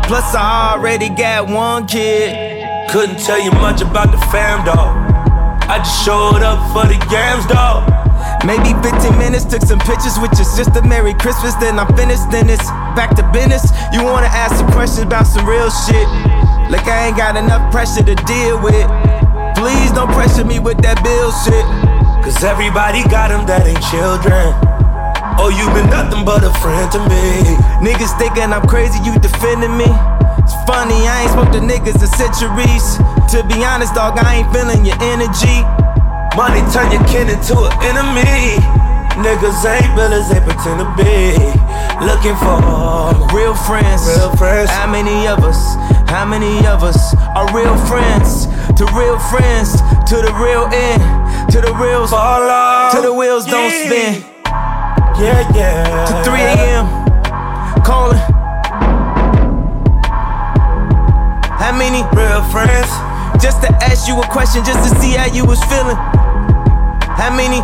Plus, 0.10 0.34
I 0.34 0.74
already 0.74 1.10
got 1.10 1.48
one 1.48 1.86
kid. 1.86 2.90
Couldn't 2.90 3.20
tell 3.20 3.38
you 3.38 3.52
much 3.62 3.82
about 3.86 4.10
the 4.10 4.18
fam, 4.34 4.66
dog. 4.66 4.98
I 5.70 5.78
just 5.78 6.04
showed 6.04 6.42
up 6.42 6.58
for 6.74 6.90
the 6.90 6.98
games, 7.06 7.46
dog. 7.46 7.86
Maybe 8.42 8.74
15 8.82 9.16
minutes, 9.22 9.46
took 9.46 9.62
some 9.62 9.78
pictures 9.78 10.18
with 10.18 10.34
your 10.42 10.50
sister. 10.50 10.82
Merry 10.82 11.14
Christmas, 11.14 11.54
then 11.62 11.78
I'm 11.78 11.94
finished. 11.94 12.32
Then 12.32 12.50
it's 12.50 12.66
back 12.98 13.14
to 13.18 13.24
business. 13.30 13.70
You 13.94 14.02
wanna 14.02 14.34
ask 14.34 14.58
some 14.58 14.72
questions 14.74 15.06
about 15.06 15.28
some 15.28 15.46
real 15.46 15.70
shit. 15.70 16.10
Like 16.74 16.90
I 16.90 17.14
ain't 17.14 17.18
got 17.18 17.38
enough 17.38 17.70
pressure 17.72 18.02
to 18.02 18.16
deal 18.26 18.58
with. 18.58 18.90
Please 19.56 19.91
don't 19.91 20.12
pressure 20.12 20.45
me 20.45 20.60
with 20.60 20.78
that 20.84 20.99
bill 21.01 21.32
shit. 21.43 21.66
Cause 22.24 22.43
everybody 22.43 23.03
got 23.08 23.30
them 23.30 23.45
that 23.47 23.64
ain't 23.66 23.82
children. 23.89 24.51
Oh, 25.38 25.51
you 25.51 25.68
been 25.76 25.89
nothing 25.91 26.24
but 26.24 26.43
a 26.43 26.51
friend 26.64 26.88
to 26.95 26.99
me. 27.08 27.56
Niggas 27.84 28.16
thinking 28.18 28.51
I'm 28.51 28.66
crazy, 28.68 28.99
you 29.03 29.16
defending 29.20 29.76
me. 29.78 29.88
It's 30.41 30.56
funny, 30.70 31.06
I 31.08 31.26
ain't 31.26 31.34
spoke 31.34 31.51
to 31.53 31.62
niggas 31.62 31.99
in 32.01 32.12
centuries. 32.18 32.86
To 33.34 33.43
be 33.45 33.66
honest, 33.66 33.93
dog, 33.93 34.18
I 34.18 34.41
ain't 34.41 34.49
feeling 34.53 34.86
your 34.86 34.97
energy. 35.01 35.62
Money 36.38 36.62
turn 36.72 36.91
your 36.91 37.03
kin 37.08 37.32
into 37.32 37.56
an 37.56 37.74
enemy. 37.84 38.60
Niggas 39.22 39.64
ain't 39.64 39.91
villains, 39.95 40.28
they 40.28 40.41
pretend 40.43 40.84
to 40.84 40.88
be. 40.99 41.36
Looking 42.03 42.36
for 42.41 42.60
real 43.32 43.56
friends. 43.56 44.03
Real 44.06 44.36
friends. 44.36 44.70
How 44.70 44.89
many 44.89 45.28
of 45.28 45.39
us? 45.43 45.58
How 46.10 46.26
many 46.26 46.66
of 46.68 46.84
us 46.84 47.16
are 47.36 47.47
real 47.56 47.76
friends? 47.88 48.47
To 48.76 48.86
real 48.91 49.17
friends, 49.32 49.71
to 50.11 50.15
the 50.19 50.34
real 50.36 50.67
end, 50.73 51.01
to 51.51 51.61
the 51.61 51.73
real 51.80 52.07
fall 52.07 52.43
off, 52.43 52.93
to 52.93 53.01
the 53.01 53.13
wheels 53.13 53.45
don't 53.45 53.71
spin. 53.71 54.23
Yeah, 55.15 55.47
yeah. 55.55 56.23
To 56.23 56.30
3 56.30 56.41
a.m. 56.41 56.86
calling. 57.84 58.19
How 61.55 61.71
many 61.71 62.03
real 62.11 62.43
friends? 62.51 62.91
Just 63.41 63.61
to 63.63 63.71
ask 63.80 64.09
you 64.09 64.19
a 64.21 64.28
question, 64.28 64.65
just 64.65 64.84
to 64.91 64.99
see 64.99 65.11
how 65.11 65.32
you 65.34 65.45
was 65.45 65.63
feeling. 65.71 65.95
How 67.15 67.32
many? 67.32 67.63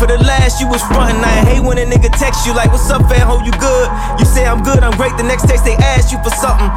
For 0.00 0.06
the 0.06 0.16
last, 0.24 0.60
you 0.60 0.68
was 0.68 0.80
frontin'. 0.82 1.22
I 1.22 1.44
hate 1.44 1.60
when 1.60 1.76
a 1.76 1.84
nigga 1.84 2.08
text 2.16 2.46
you 2.46 2.54
like, 2.54 2.70
What's 2.70 2.88
up, 2.88 3.02
fam? 3.10 3.26
Hope 3.26 3.44
you 3.44 3.52
good. 3.52 3.90
You 4.18 4.24
say 4.24 4.46
I'm 4.46 4.62
good, 4.62 4.82
I'm 4.82 4.96
great. 4.96 5.16
The 5.18 5.24
next 5.24 5.46
text 5.46 5.64
they 5.64 5.74
ask 5.74 6.10
you 6.10 6.22
for 6.22 6.30
something. 6.30 6.70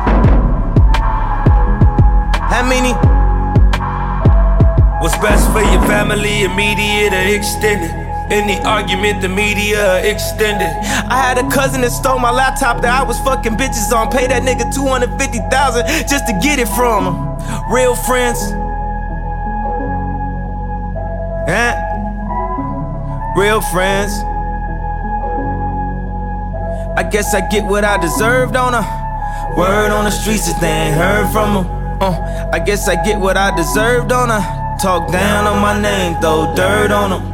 How 2.52 2.68
many? 2.68 2.92
What's 5.02 5.18
best 5.20 5.50
for 5.54 5.62
your 5.62 5.82
family, 5.88 6.44
immediate 6.44 7.14
or 7.14 7.34
extended? 7.34 7.90
Any 8.30 8.60
argument, 8.66 9.22
the 9.22 9.30
media 9.30 10.04
extended. 10.04 10.68
I 10.68 11.16
had 11.16 11.38
a 11.38 11.50
cousin 11.50 11.80
that 11.80 11.92
stole 11.92 12.20
my 12.20 12.30
laptop 12.30 12.82
that 12.82 12.92
I 12.92 13.04
was 13.04 13.18
fucking 13.22 13.56
bitches 13.56 13.96
on. 13.96 14.12
Pay 14.12 14.28
that 14.28 14.44
nigga 14.44 14.68
250000 14.76 15.88
just 16.10 16.28
to 16.28 16.34
get 16.44 16.60
it 16.60 16.68
from 16.68 17.06
him. 17.08 17.72
Real 17.72 17.96
friends. 17.96 18.38
Huh? 21.48 21.74
Real 23.38 23.62
friends. 23.72 24.12
I 27.00 27.04
guess 27.10 27.34
I 27.34 27.48
get 27.48 27.64
what 27.64 27.86
I 27.86 27.96
deserved 27.96 28.58
on 28.58 28.74
her. 28.74 29.56
Word 29.56 29.92
on 29.92 30.04
the 30.04 30.12
streets 30.12 30.50
is 30.50 30.60
they 30.60 30.68
ain't 30.68 30.98
heard 30.98 31.32
from 31.32 31.54
them. 31.54 31.81
Uh, 32.02 32.50
I 32.52 32.58
guess 32.58 32.88
I 32.88 32.96
get 33.04 33.20
what 33.20 33.38
I 33.38 33.56
deserved 33.56 34.12
on 34.12 34.30
her. 34.30 34.78
Talk 34.82 35.12
down 35.12 35.46
on 35.46 35.62
my 35.62 35.80
name, 35.80 36.20
throw 36.20 36.52
dirt 36.56 36.90
on 36.90 37.12
them. 37.12 37.31